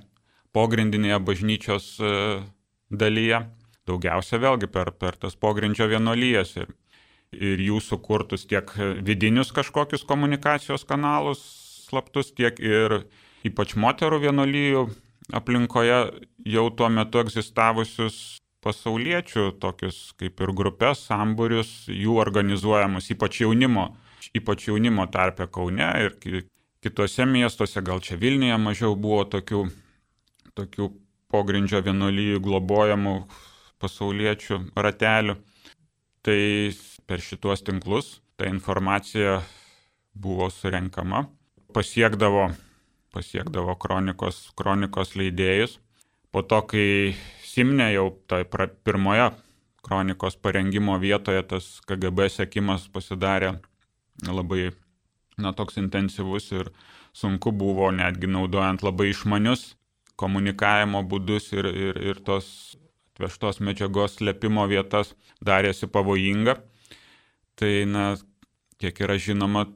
pogrindinėje 0.55 1.19
bažnyčios 1.27 1.91
e, 1.99 2.15
dalyje. 2.91 3.45
Daugiausia 3.85 4.41
vėlgi 4.41 4.71
per, 4.73 4.95
per 4.97 5.19
tas 5.21 5.37
pogrindžio 5.37 5.91
vienolyjas 5.91 6.55
ir, 6.57 6.71
ir 7.37 7.61
jų 7.61 7.83
sukurtus 7.85 8.47
tiek 8.49 8.71
vidinius 9.05 9.53
kažkokius 9.53 10.07
komunikacijos 10.09 10.87
kanalus 10.89 11.43
slaptus, 11.85 12.33
tiek 12.33 12.57
ir 12.65 13.03
ypač 13.45 13.75
moterų 13.77 14.23
vienolyjų 14.25 14.87
aplinkoje 15.37 15.99
jau 16.49 16.65
tuo 16.77 16.89
metu 16.93 17.21
egzistavusius 17.21 18.39
pasauliečių, 18.65 19.51
tokius 19.61 20.15
kaip 20.21 20.41
ir 20.41 20.53
grupės, 20.57 21.05
samburius, 21.11 21.85
jų 21.89 22.17
organizuojamus, 22.23 23.11
ypač 23.13 23.43
jaunimo, 23.45 23.91
ypač 24.37 24.69
jaunimo 24.71 25.05
tarpe 25.13 25.47
Kaune 25.53 25.91
ir 26.01 26.17
kitose 26.85 27.25
miestuose, 27.25 27.81
gal 27.81 28.03
čia 28.05 28.19
Vilniuje 28.21 28.59
mažiau 28.61 28.97
buvo 29.01 29.25
tokių, 29.25 29.65
tokių 30.59 30.91
pogrindžio 31.33 31.81
vienolyjų 31.85 32.43
globojamų 32.45 33.15
pasauliečių 33.83 34.61
ratelių. 34.77 35.39
Tai 36.25 36.41
per 37.09 37.25
šituos 37.25 37.65
tinklus 37.65 38.19
ta 38.37 38.49
informacija 38.49 39.41
buvo 40.15 40.49
surenkama, 40.53 41.25
pasiekdavo, 41.75 42.51
pasiekdavo 43.15 43.75
kronikos, 43.81 44.51
kronikos 44.57 45.17
leidėjus. 45.19 45.79
Po 46.33 46.43
to, 46.43 46.61
kai 46.69 46.87
Simne 47.45 47.93
jau 47.95 48.09
tai 48.27 48.43
pra, 48.51 48.67
pirmoje 48.67 49.29
kronikos 49.85 50.37
parengimo 50.41 50.97
vietoje 50.99 51.45
tas 51.47 51.69
KGB 51.87 52.27
sekimas 52.33 52.89
pasidarė 52.91 53.53
labai 54.27 54.73
na, 55.41 55.53
toks 55.53 55.79
intensyvus 55.81 56.51
ir 56.53 56.71
sunku 57.15 57.53
buvo 57.53 57.91
netgi 57.95 58.31
naudojant 58.31 58.83
labai 58.87 59.11
išmanius 59.13 59.75
komunikavimo 60.21 61.03
būdus 61.11 61.53
ir, 61.57 61.67
ir, 61.67 62.01
ir 62.13 62.21
tos 62.27 62.49
atvežtos 63.15 63.61
medžiagos 63.63 64.19
slėpimo 64.19 64.67
vietas 64.71 65.15
darėsi 65.45 65.87
pavojinga. 65.91 66.57
Tai, 67.55 67.73
na, 67.87 68.05
kiek 68.83 68.99
yra 69.07 69.19
žinoma, 69.19 69.69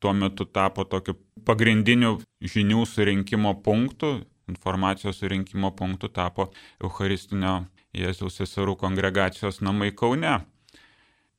tuo 0.00 0.14
metu 0.16 0.46
tapo 0.48 0.86
tokiu 0.88 1.18
pagrindiniu 1.44 2.16
žinių 2.40 2.86
surinkimo 2.88 3.52
punktu, 3.64 4.22
informacijos 4.48 5.20
surinkimo 5.20 5.74
punktu 5.76 6.08
tapo 6.08 6.48
Eucharistinio 6.80 7.66
Jėzaus 7.96 8.38
seserų 8.40 8.78
kongregacijos 8.80 9.60
namai 9.60 9.90
Kaune. 9.92 10.38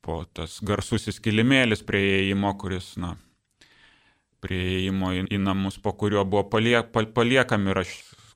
Po 0.02 0.24
tas 0.34 0.60
garsusis 0.66 1.20
kilimėlis 1.22 1.84
prie 1.86 2.02
įėjimo, 2.02 2.54
kuris, 2.62 2.96
na, 3.02 3.16
prie 4.42 4.60
įėjimo 4.76 5.14
į, 5.18 5.22
į 5.36 5.40
namus, 5.42 5.78
po 5.82 5.94
kuriuo 5.98 6.26
buvo 6.26 6.48
palie, 6.50 6.78
paliekami 6.92 7.76
raš, 7.78 7.94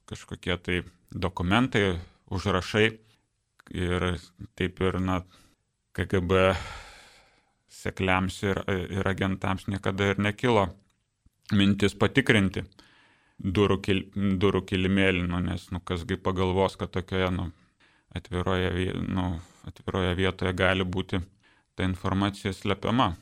kažkokie 0.10 0.58
tai 0.62 0.80
dokumentai, 1.12 1.98
užrašai 2.34 2.88
ir 3.74 4.08
taip 4.56 4.82
ir, 4.86 5.00
na, 5.02 5.22
KGB 5.96 6.56
sekliams 7.72 8.42
ir, 8.44 8.60
ir 8.68 9.08
agentams 9.08 9.70
niekada 9.72 10.12
ir 10.12 10.20
nekilo 10.20 10.68
mintis 11.56 11.96
patikrinti 11.96 12.66
durų, 13.40 13.80
kil, 13.84 14.02
durų 14.42 14.64
kilimėlį, 14.70 15.26
nu, 15.30 15.42
nes, 15.44 15.68
nu, 15.72 15.82
kasgi 15.84 16.18
pagalvos, 16.22 16.78
kad 16.80 16.94
tokioje, 16.96 17.30
nu, 17.36 17.50
atviroje, 18.16 18.94
nu, 19.08 19.28
atviroje 19.68 20.16
vietoje 20.20 20.54
gali 20.56 20.88
būti 20.88 21.22
ta 21.76 21.88
informacija 21.88 22.54
slepiama. 22.56 23.14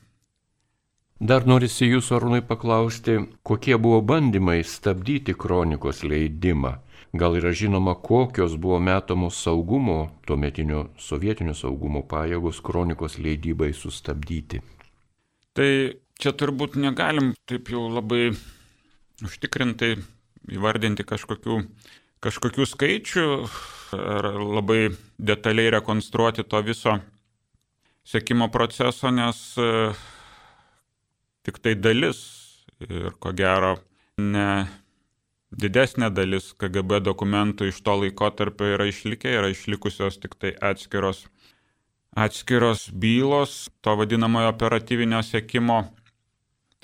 Dar 1.24 1.46
norisi 1.48 1.88
jūsų 1.88 2.18
arūnai 2.18 2.42
paklausti, 2.44 3.16
kokie 3.42 3.78
buvo 3.80 4.02
bandymai 4.04 4.58
stabdyti 4.68 5.32
kronikos 5.32 6.02
leidimą 6.04 6.74
Gal 7.14 7.36
yra 7.38 7.52
žinoma, 7.54 7.92
kokios 7.94 8.56
buvo 8.58 8.80
metamos 8.82 9.36
saugumo, 9.38 10.08
tuometinio 10.26 10.88
sovietinio 10.98 11.52
saugumo 11.54 12.00
pajėgos 12.10 12.58
kronikos 12.58 13.20
leidybai 13.22 13.68
sustabdyti? 13.70 14.58
Tai 15.54 15.68
čia 16.18 16.32
turbūt 16.34 16.74
negalim 16.82 17.30
taip 17.46 17.70
jau 17.70 17.84
labai 17.86 18.32
užtikrintai 19.22 19.92
įvardinti 20.58 21.06
kažkokių, 21.06 21.60
kažkokių 22.26 22.66
skaičių 22.72 23.28
ar 23.94 24.30
labai 24.42 24.80
detaliai 25.22 25.70
rekonstruoti 25.76 26.42
to 26.42 26.64
viso 26.66 26.96
sėkimo 28.10 28.50
proceso, 28.50 29.14
nes 29.14 29.54
tik 31.44 31.60
tai 31.62 31.74
dalis 31.78 32.20
ir 32.84 33.12
ko 33.20 33.34
gero 33.36 33.76
ne, 34.18 34.66
Didesnė 35.54 36.08
dalis 36.10 36.48
KGB 36.58 36.98
dokumentų 37.06 37.68
iš 37.70 37.76
to 37.86 37.92
laikotarpio 38.00 38.72
yra 38.74 38.88
išlikę, 38.90 39.30
yra 39.38 39.52
išlikusios 39.52 40.18
tik 40.18 40.34
tai 40.34 40.50
atskiros, 40.58 41.28
atskiros 42.18 42.88
bylos, 42.90 43.68
to 43.78 43.94
vadinamojo 44.00 44.50
operatyvinio 44.50 45.20
sėkimo 45.22 45.84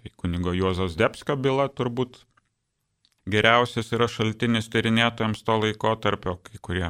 Tai 0.00 0.10
kunigo 0.16 0.52
Juozas 0.56 0.94
Debskio 0.96 1.34
byla 1.36 1.66
turbūt 1.76 2.22
geriausias 3.28 3.90
yra 3.92 4.06
šaltinis 4.08 4.70
tyrinėtojams 4.72 5.42
to 5.44 5.56
laiko 5.60 5.92
tarpio, 6.00 6.38
kai 6.40 6.60
kurie 6.64 6.86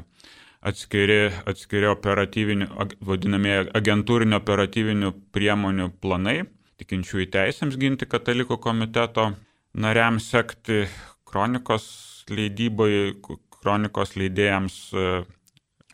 atskiri, 0.63 1.33
atskiri 1.51 1.89
operatyvinių, 1.91 2.69
vadinamieji 3.09 3.73
agentūrinio 3.81 4.39
operatyvinių 4.39 5.11
priemonių 5.35 5.89
planai, 5.99 6.37
tikinčiųjų 6.81 7.29
teisėms 7.37 7.79
ginti 7.81 8.09
katalikų 8.09 8.59
komiteto 8.63 9.31
nariams 9.79 10.27
sekti 10.33 10.85
kronikos 11.29 11.87
leidybai, 12.31 13.15
kronikos 13.61 14.17
leidėjams 14.19 14.81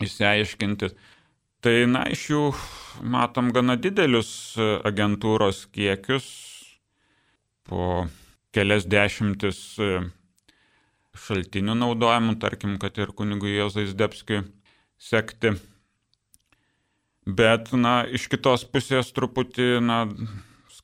įsiaiškinti. 0.04 0.90
E, 0.90 1.14
tai, 1.64 1.78
na, 1.90 2.04
iš 2.12 2.28
jų 2.30 2.42
matom 3.02 3.50
gana 3.54 3.76
didelius 3.80 4.30
e, 4.58 4.68
agentūros 4.86 5.64
kiekius 5.74 6.26
po 7.66 8.06
kelias 8.54 8.86
dešimtis 8.86 9.58
e, 9.82 9.88
šaltinių 11.16 11.74
naudojimų, 11.80 12.36
tarkim, 12.42 12.76
kad 12.78 12.98
ir 13.00 13.14
kunigui 13.16 13.56
Jėzais 13.56 13.96
Debskiui 13.96 14.44
sekti. 15.00 15.56
Bet, 17.26 17.72
na, 17.74 18.04
iš 18.06 18.28
kitos 18.30 18.62
pusės 18.70 19.10
truputį, 19.16 19.80
na, 19.82 20.04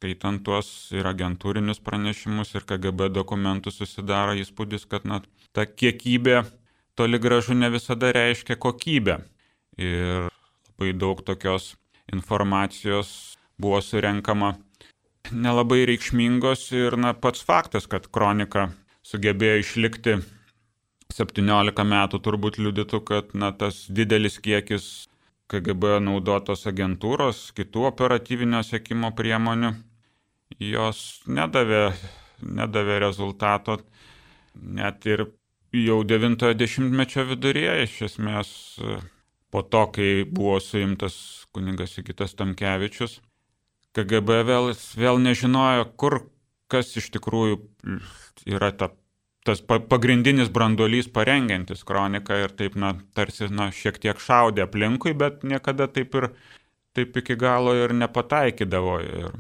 skaitant 0.03 0.43
tuos 0.43 0.91
ir 0.91 1.07
agentūrinius 1.07 1.79
pranešimus, 1.79 2.57
ir 2.57 2.67
KGB 2.67 3.07
dokumentus 3.15 3.79
susidaro 3.79 4.35
įspūdis, 4.35 4.89
kad, 4.91 5.07
na, 5.07 5.21
ta 5.55 5.63
kiekybė 5.63 6.43
toli 6.99 7.21
gražu 7.23 7.55
ne 7.55 7.71
visada 7.71 8.11
reiškia 8.11 8.59
kokybę. 8.59 9.21
Ir 9.79 10.27
labai 10.27 10.91
daug 10.99 11.23
tokios 11.23 11.77
informacijos 12.13 13.39
buvo 13.63 13.79
surenkama 13.79 14.57
nelabai 15.31 15.85
reikšmingos 15.87 16.67
ir, 16.75 16.99
na, 16.99 17.15
pats 17.15 17.47
faktas, 17.47 17.87
kad 17.87 18.11
kronika 18.11 18.73
sugebėjo 19.07 19.63
išlikti 19.63 20.19
17 21.15 21.87
metų 21.87 22.19
turbūt 22.27 22.59
liudytų, 22.59 23.03
kad 23.07 23.39
na, 23.39 23.53
tas 23.55 23.87
didelis 23.87 24.41
kiekis 24.43 25.07
KGB 25.53 26.01
naudotos 26.03 26.67
agentūros, 26.67 27.53
kitų 27.55 27.87
operatyvinio 27.93 28.65
sėkimo 28.67 29.13
priemonių, 29.15 29.75
jos 30.61 31.23
nedavė, 31.27 31.93
nedavė 32.43 32.99
rezultato. 33.07 33.79
Net 34.53 35.07
ir 35.09 35.27
jau 35.73 36.03
90-mečio 36.05 37.25
viduryje, 37.31 37.77
iš 37.87 38.01
esmės 38.11 38.51
po 39.53 39.63
to, 39.63 39.87
kai 39.95 40.25
buvo 40.29 40.59
suimtas 40.61 41.47
kuningas 41.53 41.97
Sigitas 41.97 42.37
Tamkevičius, 42.37 43.21
KGB 43.93 44.43
vėl, 44.49 44.73
vėl 44.97 45.21
nežinojo, 45.21 45.87
kur 46.01 46.19
kas 46.73 46.95
iš 46.97 47.11
tikrųjų 47.13 47.59
yra 48.49 48.73
ta 48.73 48.93
tas 49.43 49.59
pagrindinis 49.67 50.51
branduolys 50.55 51.09
parengiantis 51.11 51.83
kroniką 51.87 52.37
ir 52.45 52.53
taip, 52.59 52.77
na, 52.79 52.93
tarsi, 53.17 53.49
na, 53.51 53.73
šiek 53.75 53.99
tiek 54.03 54.21
šaudė 54.23 54.69
aplinkui, 54.69 55.17
bet 55.19 55.43
niekada 55.43 55.89
taip 55.91 56.15
ir 56.15 56.29
taip 56.95 57.17
iki 57.19 57.35
galo 57.41 57.75
ir 57.75 57.95
nepataikydavo. 57.97 58.95
Ir 59.03 59.33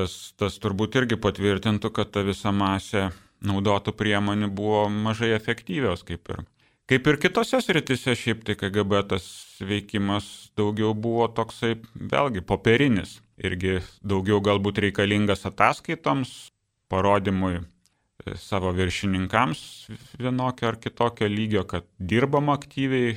tas, 0.00 0.16
tas 0.40 0.56
turbūt 0.62 0.96
irgi 1.00 1.20
patvirtintų, 1.20 1.92
kad 1.94 2.12
ta 2.14 2.24
visa 2.26 2.52
masė 2.54 3.10
naudotų 3.46 3.94
priemonių 3.96 4.50
buvo 4.52 4.86
mažai 4.92 5.32
efektyvios, 5.36 6.04
kaip 6.08 6.28
ir, 6.32 6.44
kaip 6.90 7.08
ir 7.08 7.18
kitose 7.22 7.60
sritise, 7.64 8.16
šiaip 8.16 8.44
tai 8.48 8.56
KGB 8.60 9.02
tas 9.12 9.26
veikimas 9.64 10.50
daugiau 10.58 10.94
buvo 10.96 11.28
toksai, 11.32 11.76
vėlgi, 11.94 12.44
popierinis, 12.44 13.18
irgi 13.40 13.80
daugiau 14.00 14.40
galbūt 14.44 14.82
reikalingas 14.86 15.46
ataskaitoms, 15.48 16.50
parodymui 16.90 17.60
savo 18.36 18.72
viršininkams 18.76 19.60
vienokio 20.20 20.68
ar 20.68 20.78
kitokio 20.80 21.28
lygio, 21.30 21.64
kad 21.64 21.86
dirbam 21.98 22.50
aktyviai, 22.52 23.16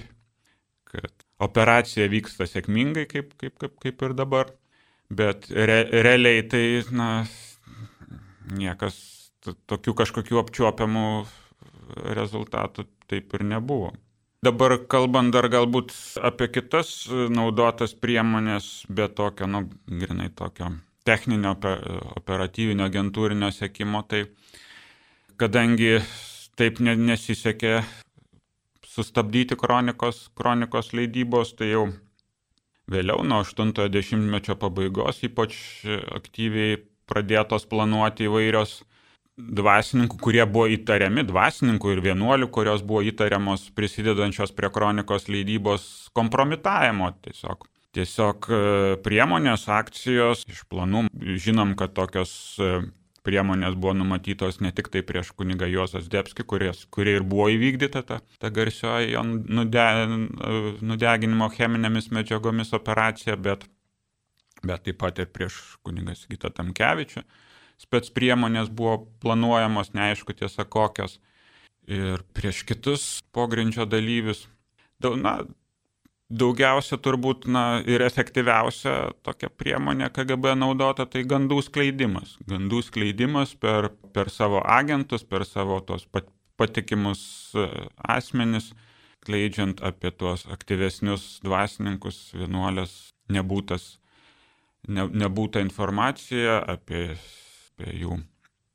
kad 0.88 1.26
operacija 1.44 2.08
vyksta 2.12 2.48
sėkmingai, 2.48 3.08
kaip, 3.12 3.34
kaip, 3.40 3.58
kaip, 3.60 3.80
kaip 3.84 4.06
ir 4.08 4.16
dabar. 4.16 4.54
Bet 5.10 5.50
re, 5.52 5.84
realiai 6.06 6.46
tai, 6.50 6.64
na, 6.96 7.26
niekas 8.54 8.96
tokių 9.44 9.94
kažkokių 10.00 10.40
apčiuopiamų 10.44 11.08
rezultatų 12.18 12.88
taip 13.12 13.36
ir 13.36 13.44
nebuvo. 13.48 13.92
Dabar 14.44 14.76
kalbant 14.92 15.32
dar 15.32 15.48
galbūt 15.48 15.94
apie 16.20 16.50
kitas 16.52 17.06
naudotas 17.32 17.94
priemonės, 17.96 18.84
be 18.92 19.08
tokio, 19.08 19.48
nu, 19.48 19.70
grinai 19.88 20.28
tokio 20.36 20.74
techninio, 21.08 21.54
operatyvinio, 22.18 22.88
agentūrinio 22.90 23.52
sėkimo, 23.56 24.04
tai 24.08 24.26
kadangi 25.40 26.00
taip 26.60 26.80
nesisekė 26.84 27.82
sustabdyti 28.88 29.58
kronikos, 29.60 30.28
kronikos 30.38 30.92
leidybos, 30.94 31.56
tai 31.58 31.72
jau 31.72 31.88
vėliau 32.92 33.24
nuo 33.28 33.44
80-mečio 33.46 34.58
pabaigos 34.60 35.22
ypač 35.28 35.56
aktyviai 36.16 36.82
pradėtos 37.10 37.68
planuoti 37.70 38.28
įvairios 38.28 38.82
dvasininkų, 39.38 40.20
kurie 40.22 40.44
buvo 40.46 40.68
įtariami, 40.76 41.24
dvasininkų 41.26 41.96
ir 41.96 42.02
vienuolių, 42.06 42.50
kurios 42.54 42.84
buvo 42.86 43.02
įtariamos 43.08 43.70
prisidedančios 43.78 44.54
prie 44.54 44.70
kronikos 44.74 45.30
leidybos 45.32 46.10
kompromitavimo 46.18 47.10
tiesiog. 47.26 47.66
Tiesiog 47.94 48.50
e, 48.50 48.60
priemonės, 49.06 49.68
akcijos 49.70 50.46
iš 50.50 50.64
planų. 50.70 51.08
Žinom, 51.14 51.76
kad 51.78 51.94
tokios 51.98 52.32
e, 52.58 52.80
priemonės 53.24 53.76
buvo 53.80 53.94
numatytos 53.98 54.60
ne 54.64 54.72
tik 54.76 54.90
tai 54.94 55.04
prieš 55.08 55.32
kunigą 55.38 55.68
Juozas 55.72 56.10
Debski, 56.12 56.46
kuris, 56.48 56.84
kurie 56.94 57.18
ir 57.18 57.26
buvo 57.28 57.48
įvykdyta 57.54 58.04
ta, 58.08 58.20
ta 58.40 58.52
garsioji 58.54 59.16
nude, 59.24 59.86
nudeginimo 60.84 61.50
cheminėmis 61.54 62.12
medžiagomis 62.16 62.76
operacija, 62.76 63.38
bet, 63.40 63.66
bet 64.64 64.86
taip 64.88 65.00
pat 65.04 65.24
ir 65.24 65.32
prieš 65.32 65.60
kunigą 65.88 66.16
Sigitą 66.20 66.52
Tamkevičių. 66.54 67.24
Spets 67.84 68.12
priemonės 68.16 68.70
buvo 68.72 69.00
planuojamos, 69.24 69.96
neaišku 69.96 70.36
tiesa 70.38 70.68
kokios. 70.68 71.18
Ir 71.90 72.22
prieš 72.36 72.62
kitus 72.68 73.08
pogrindžio 73.36 73.84
dalyvius. 73.90 74.46
Na, 75.20 75.42
daugiausia 76.32 76.98
turbūt 77.02 77.48
na, 77.52 77.82
ir 77.86 78.04
efektyviausia 78.06 79.14
tokia 79.26 79.50
priemonė 79.50 80.10
KGB 80.14 80.56
naudota, 80.58 81.06
tai 81.06 81.26
gandų 81.28 81.62
skleidimas. 81.68 82.38
Gandų 82.50 82.84
skleidimas 82.88 83.56
per, 83.60 83.92
per 84.16 84.32
savo 84.34 84.62
agentus, 84.64 85.26
per 85.28 85.46
savo 85.50 85.80
tos 85.86 86.06
pat, 86.10 86.30
patikimus 86.60 87.24
e, 87.58 87.68
asmenis, 88.16 88.72
kleidžiant 89.24 89.82
apie 89.86 90.12
tuos 90.12 90.46
aktyvesnius 90.52 91.40
dvasininkus, 91.46 92.34
vienuolės, 92.36 93.14
nebūtas, 93.32 93.98
ne, 94.88 95.08
nebūta 95.08 95.64
informacija 95.64 96.60
apie, 96.76 97.08
apie 97.74 97.98
jų 98.04 98.20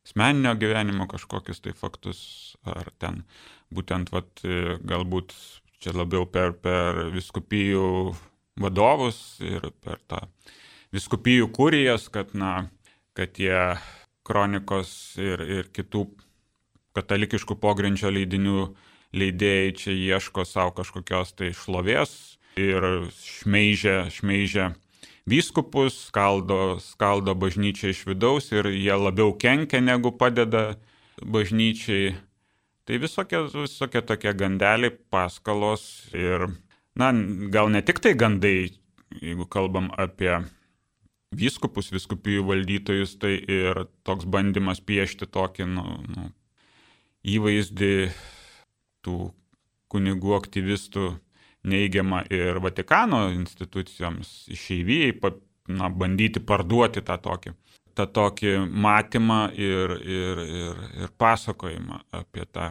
asmeninio 0.09 0.55
gyvenimo 0.57 1.05
kažkokius 1.11 1.61
tai 1.61 1.75
faktus, 1.77 2.21
ar 2.65 2.89
ten 2.99 3.23
būtent 3.75 4.13
vat, 4.15 4.31
e, 4.45 4.79
galbūt 4.89 5.35
čia 5.83 5.95
labiau 5.95 6.27
per, 6.27 6.55
per 6.59 7.09
viskupijų 7.15 8.15
vadovus 8.59 9.39
ir 9.45 9.71
per 9.85 10.01
tą 10.11 10.25
viskupijų 10.95 11.51
kurijas, 11.55 12.09
kad, 12.13 12.35
na, 12.35 12.71
kad 13.17 13.35
tie 13.37 13.77
kronikos 14.27 14.91
ir, 15.21 15.43
ir 15.43 15.71
kitų 15.73 16.07
katalikiškų 16.97 17.57
pogrindžio 17.61 18.11
leidinių 18.13 18.69
leidėjai 19.17 19.73
čia 19.79 19.95
ieško 19.95 20.45
savo 20.49 20.75
kažkokios 20.81 21.33
tai 21.39 21.53
šlovės 21.57 22.13
ir 22.59 22.85
šmeižia, 23.23 24.09
šmeižia 24.13 24.73
vyskupus, 25.29 26.09
skaldo, 26.09 26.79
skaldo 26.83 27.35
bažnyčią 27.39 27.93
iš 27.93 28.05
vidaus 28.09 28.51
ir 28.53 28.69
jie 28.73 28.97
labiau 28.97 29.33
kenkia 29.37 29.81
negu 29.85 30.13
padeda 30.13 30.79
bažnyčiai. 31.23 32.17
Tai 32.89 32.97
visokie, 32.97 33.37
visokie 33.53 34.01
tokie 34.01 34.31
gandeliai, 34.33 34.95
paskalos 35.13 35.83
ir, 36.17 36.47
na, 36.97 37.11
gal 37.53 37.69
ne 37.69 37.83
tik 37.85 37.99
tai 38.01 38.15
gandai, 38.17 38.71
jeigu 39.21 39.45
kalbam 39.53 39.91
apie 40.01 40.31
vyskupus, 41.37 41.91
viskupijų 41.93 42.47
valdytojus, 42.49 43.13
tai 43.21 43.35
ir 43.45 43.83
toks 44.09 44.25
bandymas 44.25 44.81
piešti 44.81 45.29
tokį, 45.29 45.67
nu, 45.75 45.85
nu, 46.15 46.31
įvaizdį 47.29 47.93
tų 49.05 49.19
kunigų 49.93 50.33
aktyvistų 50.39 51.11
neigiamą 51.69 52.23
ir 52.33 52.63
Vatikano 52.65 53.27
institucijoms 53.35 54.47
išeivijai, 54.57 55.13
na, 55.69 55.93
bandyti 55.93 56.41
parduoti 56.41 57.05
tą 57.05 57.21
tokį 57.21 57.53
tą 57.99 58.07
tokį 58.07 58.55
matymą 58.87 59.41
ir, 59.59 59.97
ir, 59.99 60.43
ir, 60.63 60.83
ir 61.03 61.13
pasakojimą 61.19 62.01
apie 62.23 62.47
tą, 62.47 62.71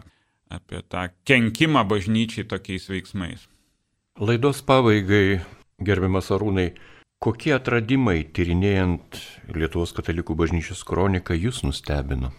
apie 0.50 0.82
tą 0.88 1.08
kenkimą 1.28 1.84
bažnyčiai 1.88 2.48
tokiais 2.48 2.88
veiksmais. 2.90 3.46
Laidos 4.18 4.64
pabaigai, 4.66 5.40
gerbiamas 5.84 6.32
Arūnai, 6.34 6.72
Kokie 7.18 7.50
atradimai 7.50 8.20
tyrinėjant 8.30 9.16
Lietuvos 9.50 9.90
katalikų 9.96 10.36
bažnyčios 10.38 10.84
kroniką 10.86 11.34
jūs 11.34 11.64
nustebino? 11.66 12.30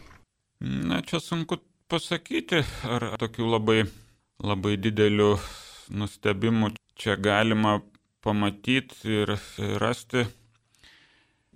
Na, 0.64 1.02
čia 1.04 1.20
sunku 1.20 1.58
pasakyti, 1.92 2.62
ar 2.88 3.10
tokių 3.20 3.50
labai, 3.58 3.82
labai 4.40 4.78
didelių 4.80 5.34
nustebimų 6.00 6.72
čia 6.96 7.18
galima 7.20 7.82
pamatyti 8.24 9.20
ir 9.20 9.36
rasti. 9.84 10.24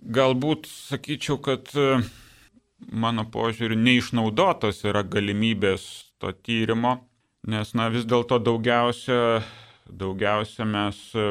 Galbūt 0.03 0.65
sakyčiau, 0.67 1.37
kad 1.39 1.69
e, 1.79 2.01
mano 2.91 3.23
požiūriu 3.31 3.77
neišnaudotos 3.79 4.81
yra 4.83 4.99
galimybės 5.07 5.85
to 6.19 6.33
tyrimo, 6.43 6.97
nes 7.47 7.71
na 7.71 7.87
vis 7.93 8.03
dėlto 8.03 8.41
daugiausia, 8.43 9.39
daugiausia 9.87 10.67
mes 10.67 10.99
e, 11.15 11.29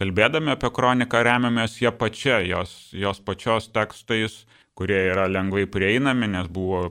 kalbėdami 0.00 0.54
apie 0.54 0.70
kroniką 0.72 1.20
remiamės 1.26 1.76
ją 1.82 1.92
pačią, 2.00 2.38
jos, 2.48 2.72
jos 2.96 3.20
pačios 3.20 3.68
tekstais, 3.74 4.46
kurie 4.72 5.02
yra 5.10 5.26
lengvai 5.28 5.66
prieinami, 5.68 6.30
nes 6.32 6.48
buvo 6.48 6.86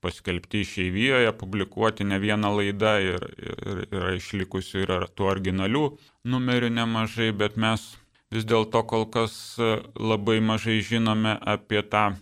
paskelbti 0.00 0.62
išeivijoje, 0.62 1.32
publikuoti 1.40 2.06
ne 2.06 2.20
vieną 2.22 2.52
laidą 2.60 2.94
ir, 3.08 3.26
ir 3.42 3.82
yra 3.90 4.14
išlikusių 4.20 4.86
ir 4.86 4.94
tų 5.18 5.26
originalių 5.34 5.82
numerių 6.30 6.70
nemažai, 6.78 7.32
bet 7.34 7.58
mes 7.58 7.90
vis 8.34 8.46
dėlto 8.46 8.82
kol 8.86 9.06
kas 9.10 9.34
e, 9.58 9.76
labai 9.98 10.38
mažai 10.44 10.78
žinome 10.86 11.34
apie 11.54 11.82
tą 11.82 12.12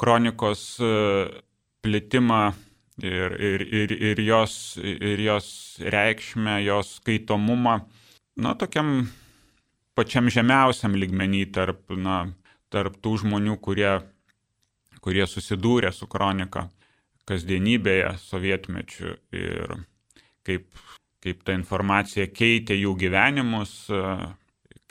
kronikos 0.00 0.76
e, 0.80 0.92
plitimą 1.82 2.42
ir, 3.02 3.36
ir, 3.50 3.66
ir, 3.82 3.94
ir, 4.10 4.22
jos, 4.24 4.56
ir 4.82 5.20
jos 5.20 5.48
reikšmę, 5.80 6.60
jos 6.64 6.96
skaitomumą, 7.00 7.80
na, 8.40 8.54
tokiam 8.58 9.08
pačiam 9.96 10.30
žemiausiam 10.32 10.96
lygmenį 10.96 11.44
tarp, 11.56 11.92
na, 11.96 12.24
tarp 12.72 12.98
tų 13.02 13.16
žmonių, 13.24 13.58
kurie, 13.62 13.98
kurie 15.04 15.26
susidūrė 15.28 15.92
su 15.92 16.08
kronika 16.10 16.68
kasdienybėje 17.26 18.12
sovietmečių 18.22 19.12
ir 19.34 19.78
kaip, 20.46 20.66
kaip 21.24 21.40
ta 21.42 21.56
informacija 21.58 22.28
keitė 22.30 22.76
jų 22.78 22.92
gyvenimus, 23.00 23.72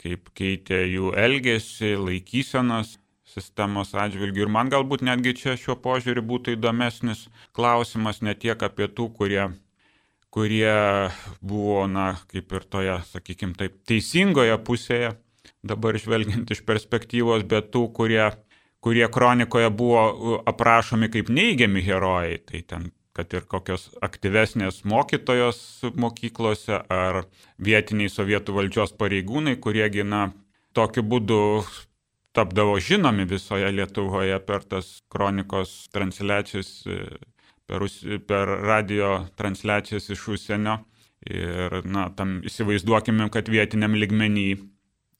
kaip 0.06 0.30
keitė 0.38 0.84
jų 0.86 1.12
elgesį, 1.18 1.96
laikysenas 1.98 2.96
sistemos 3.26 3.96
atžvilgių. 3.98 4.46
Ir 4.46 4.54
man 4.54 4.70
galbūt 4.72 5.04
netgi 5.06 5.34
čia 5.42 5.58
šiuo 5.60 5.76
požiūriu 5.82 6.24
būtų 6.30 6.56
įdomesnis 6.56 7.26
klausimas 7.58 8.22
ne 8.22 8.36
tiek 8.38 8.62
apie 8.64 8.88
tų, 8.88 9.10
kurie, 9.18 9.50
kurie 10.30 10.78
buvo, 11.42 11.84
na, 11.90 12.14
kaip 12.32 12.54
ir 12.54 12.70
toje, 12.70 13.00
sakykime, 13.12 13.58
taip, 13.58 13.82
teisingoje 13.90 14.56
pusėje, 14.68 15.16
dabar 15.66 15.98
žvelgiant 15.98 16.54
iš 16.54 16.62
perspektyvos, 16.70 17.48
bet 17.50 17.74
tų, 17.74 17.88
kurie 17.98 18.30
kurie 18.86 19.08
kronikoje 19.10 19.70
buvo 19.74 20.42
aprašomi 20.46 21.10
kaip 21.10 21.32
neigiami 21.34 21.82
herojai, 21.82 22.38
tai 22.46 22.62
ten 22.70 22.84
kad 23.16 23.32
ir 23.34 23.46
kokios 23.48 23.88
aktyvesnės 24.04 24.82
mokytojos 24.88 25.60
mokyklose 25.96 26.82
ar 26.92 27.24
vietiniai 27.64 28.12
sovietų 28.12 28.58
valdžios 28.58 28.96
pareigūnai, 29.00 29.56
kurie 29.64 29.88
gina 29.94 30.28
tokiu 30.76 31.06
būdu 31.08 31.40
tapdavo 32.36 32.76
žinomi 32.84 33.24
visoje 33.30 33.72
Lietuvoje 33.72 34.40
per 34.44 34.68
tas 34.68 34.98
kronikos 35.12 35.88
transliacijas, 35.96 36.72
per, 37.66 37.88
per 38.28 38.52
radio 38.68 39.16
transliacijas 39.40 40.12
iš 40.12 40.28
užsienio. 40.36 40.82
Ir, 41.26 41.80
na, 41.90 42.10
tam 42.14 42.42
įsivaizduokime, 42.46 43.32
kad 43.34 43.48
vietiniam 43.50 43.96
ligmenį 43.98 44.50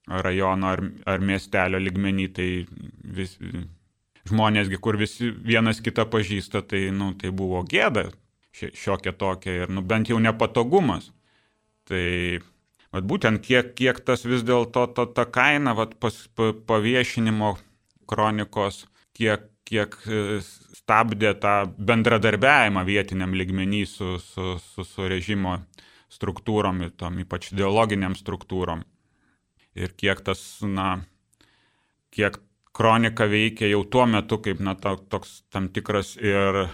rajono 0.06 0.68
ar, 0.76 0.84
ar 1.10 1.24
miestelio 1.24 1.80
ligmenį, 1.82 2.28
tai 2.36 2.50
vis, 3.18 3.40
žmonėsgi, 4.30 4.80
kur 4.82 4.98
visi 5.00 5.30
vienas 5.32 5.82
kitą 5.84 6.08
pažįsta, 6.10 6.64
tai, 6.66 6.90
nu, 6.96 7.14
tai 7.20 7.32
buvo 7.36 7.64
gėda 7.68 8.10
šiokia 8.56 9.12
tokia 9.12 9.66
ir 9.66 9.74
nu, 9.74 9.84
bent 9.84 10.10
jau 10.10 10.20
nepatogumas. 10.22 11.10
Tai 11.90 12.06
vat, 12.96 13.04
būtent 13.04 13.44
kiek, 13.44 13.74
kiek 13.78 14.00
tas 14.08 14.24
vis 14.26 14.46
dėlto 14.48 14.88
ta, 14.96 15.06
ta 15.06 15.26
kaina 15.28 15.76
vat, 15.78 15.98
pas, 16.00 16.16
pa, 16.36 16.54
paviešinimo 16.68 17.56
kronikos, 18.10 18.86
kiek, 19.18 19.50
kiek 19.68 19.98
e, 20.08 20.40
stabdė 20.80 21.36
tą 21.42 21.56
bendradarbiavimą 21.76 22.86
vietiniam 22.88 23.36
ligmenį 23.36 23.84
su, 23.90 24.16
su, 24.24 24.56
su, 24.62 24.88
su 24.88 25.10
režimo 25.12 25.60
struktūrom, 26.16 26.86
tom 26.96 27.20
ypač 27.26 27.52
ideologiniam 27.52 28.16
struktūrom 28.16 28.86
ir 29.76 29.92
kiek 30.00 30.22
tas, 30.24 30.42
na, 30.64 31.02
kiek 32.16 32.40
kronika 32.76 33.28
veikia 33.32 33.70
jau 33.72 33.84
tuo 33.88 34.06
metu 34.10 34.40
kaip, 34.44 34.60
na, 34.64 34.76
to, 34.76 34.96
toks 35.12 35.38
tam 35.54 35.70
tikras 35.74 36.16
ir, 36.20 36.66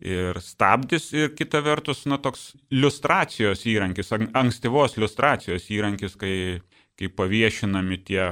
ir 0.00 0.40
stabdis, 0.40 1.10
ir 1.16 1.34
kita 1.36 1.60
vertus, 1.64 2.06
na, 2.08 2.20
toks 2.22 2.54
iliustracijos 2.72 3.66
įrankis, 3.68 4.14
ankstyvos 4.16 4.96
iliustracijos 4.96 5.68
įrankis, 5.76 6.16
kai, 6.20 6.34
kai 6.98 7.10
paviešinami 7.20 8.00
tie, 8.08 8.24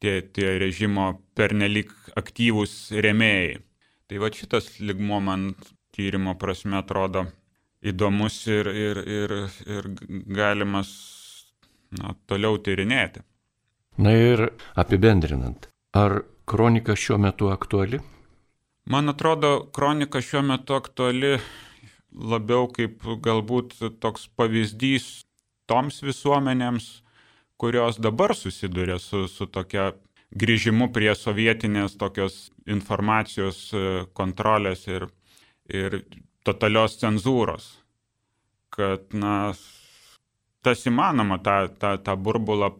tie, 0.00 0.20
tie 0.22 0.56
režimo 0.62 1.12
pernelik 1.36 1.92
aktyvūs 2.18 2.94
remėjai. 3.04 3.60
Tai 4.08 4.20
va 4.20 4.28
šitas 4.32 4.74
ligmo 4.80 5.20
man 5.24 5.52
tyrimo 5.92 6.34
prasme 6.40 6.80
atrodo 6.80 7.26
įdomus 7.82 8.38
ir, 8.50 8.68
ir, 8.68 9.02
ir, 9.08 9.34
ir 9.66 9.90
galimas 10.32 10.90
na, 11.98 12.14
toliau 12.28 12.58
tyrinėti. 12.62 13.24
Na 14.00 14.14
ir 14.16 14.46
apibendrinant, 14.78 15.68
ar 15.92 16.22
kronika 16.44 16.96
šiuo 16.96 17.18
metu 17.18 17.48
aktuali? 17.52 18.00
Man 18.84 19.08
atrodo, 19.08 19.70
kronika 19.72 20.20
šiuo 20.20 20.42
metu 20.42 20.74
aktuali 20.74 21.36
labiau 22.12 22.66
kaip 22.72 23.04
galbūt 23.24 23.76
toks 24.00 24.26
pavyzdys 24.36 25.24
toms 25.70 26.02
visuomenėms, 26.04 26.88
kurios 27.56 28.00
dabar 28.02 28.34
susiduria 28.36 28.98
su, 28.98 29.26
su 29.28 29.46
tokia 29.46 29.92
grįžimu 30.32 30.88
prie 30.92 31.12
sovietinės 31.14 31.96
tokios 32.00 32.50
informacijos 32.66 33.68
e, 33.72 33.84
kontrolės 34.16 34.86
ir, 34.88 35.06
ir 35.68 36.02
totalios 36.44 36.98
cenzūros. 37.00 37.68
Kad, 38.72 39.12
na, 39.12 39.52
tas 40.64 40.86
įmanoma 40.88 41.38
tą, 41.44 41.56
tą, 41.78 41.96
tą 42.00 42.16
burbulą 42.16 42.72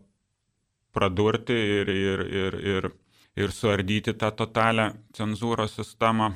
pradurti 0.92 1.56
ir, 1.56 1.92
ir, 1.92 2.24
ir, 2.42 2.58
ir, 2.74 2.90
ir 3.36 3.52
suardyti 3.52 4.14
tą 4.18 4.30
totalią 4.36 4.90
cenzūros 5.16 5.76
sistemą, 5.78 6.32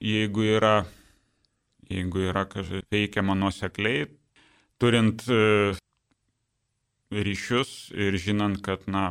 jeigu 0.00 0.46
yra, 0.56 0.76
jeigu 1.90 2.28
yra 2.30 2.46
kažkaip 2.48 2.88
veikiama 2.92 3.36
nuosekliai, 3.36 4.06
turint 4.80 5.24
e, 5.28 5.74
ryšius 7.12 7.92
ir 7.94 8.16
žinant, 8.20 8.60
kad, 8.64 8.84
na, 8.90 9.08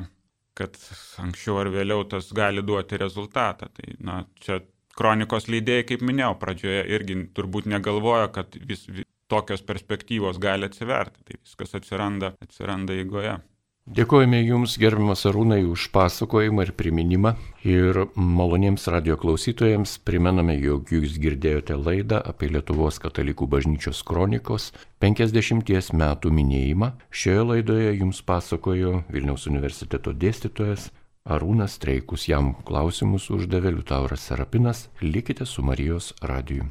kad 0.57 0.77
anksčiau 1.21 1.61
ar 1.61 1.71
vėliau 1.73 2.05
tas 2.09 2.31
gali 2.35 2.63
duoti 2.65 2.99
rezultatą. 3.01 3.69
Tai, 3.73 3.97
na, 3.99 4.21
čia 4.41 4.61
kronikos 4.97 5.49
leidėjai, 5.51 5.89
kaip 5.91 6.05
minėjau, 6.05 6.35
pradžioje 6.41 6.85
irgi 6.97 7.19
turbūt 7.35 7.69
negalvoja, 7.71 8.29
kad 8.33 8.55
vis 8.67 8.87
tokios 9.31 9.63
perspektyvos 9.65 10.39
gali 10.41 10.69
atsiverti. 10.69 11.23
Tai 11.25 11.41
viskas 11.41 11.77
atsiranda, 11.79 12.33
atsiranda 12.43 12.97
eigoje. 12.97 13.37
Dėkojame 13.85 14.39
Jums, 14.41 14.79
gerbiamas 14.81 15.27
Arūnai, 15.29 15.59
už 15.69 15.91
pasakojimą 15.93 16.63
ir 16.65 16.71
priminimą. 16.73 17.35
Ir 17.69 17.99
maloniems 18.17 18.87
radio 18.89 19.13
klausytojams 19.13 19.99
primename, 20.01 20.55
jog 20.57 20.89
Jūs 20.89 21.19
girdėjote 21.21 21.77
laidą 21.77 22.17
apie 22.17 22.49
Lietuvos 22.49 22.97
katalikų 23.03 23.45
bažnyčios 23.45 23.99
kronikos 24.01 24.71
50 25.05 25.93
metų 26.01 26.31
minėjimą. 26.33 26.95
Šioje 27.13 27.43
laidoje 27.51 27.91
Jums 27.99 28.23
pasakojo 28.25 29.03
Vilniaus 29.13 29.45
universiteto 29.45 30.15
dėstytojas 30.17 30.89
Arūnas 31.29 31.77
Streikus. 31.77 32.25
Jam 32.25 32.55
klausimus 32.65 33.29
uždavė 33.29 33.75
Liutauras 33.77 34.25
Serapinas. 34.25 34.87
Likite 35.05 35.45
su 35.45 35.61
Marijos 35.61 36.09
radiju. 36.25 36.65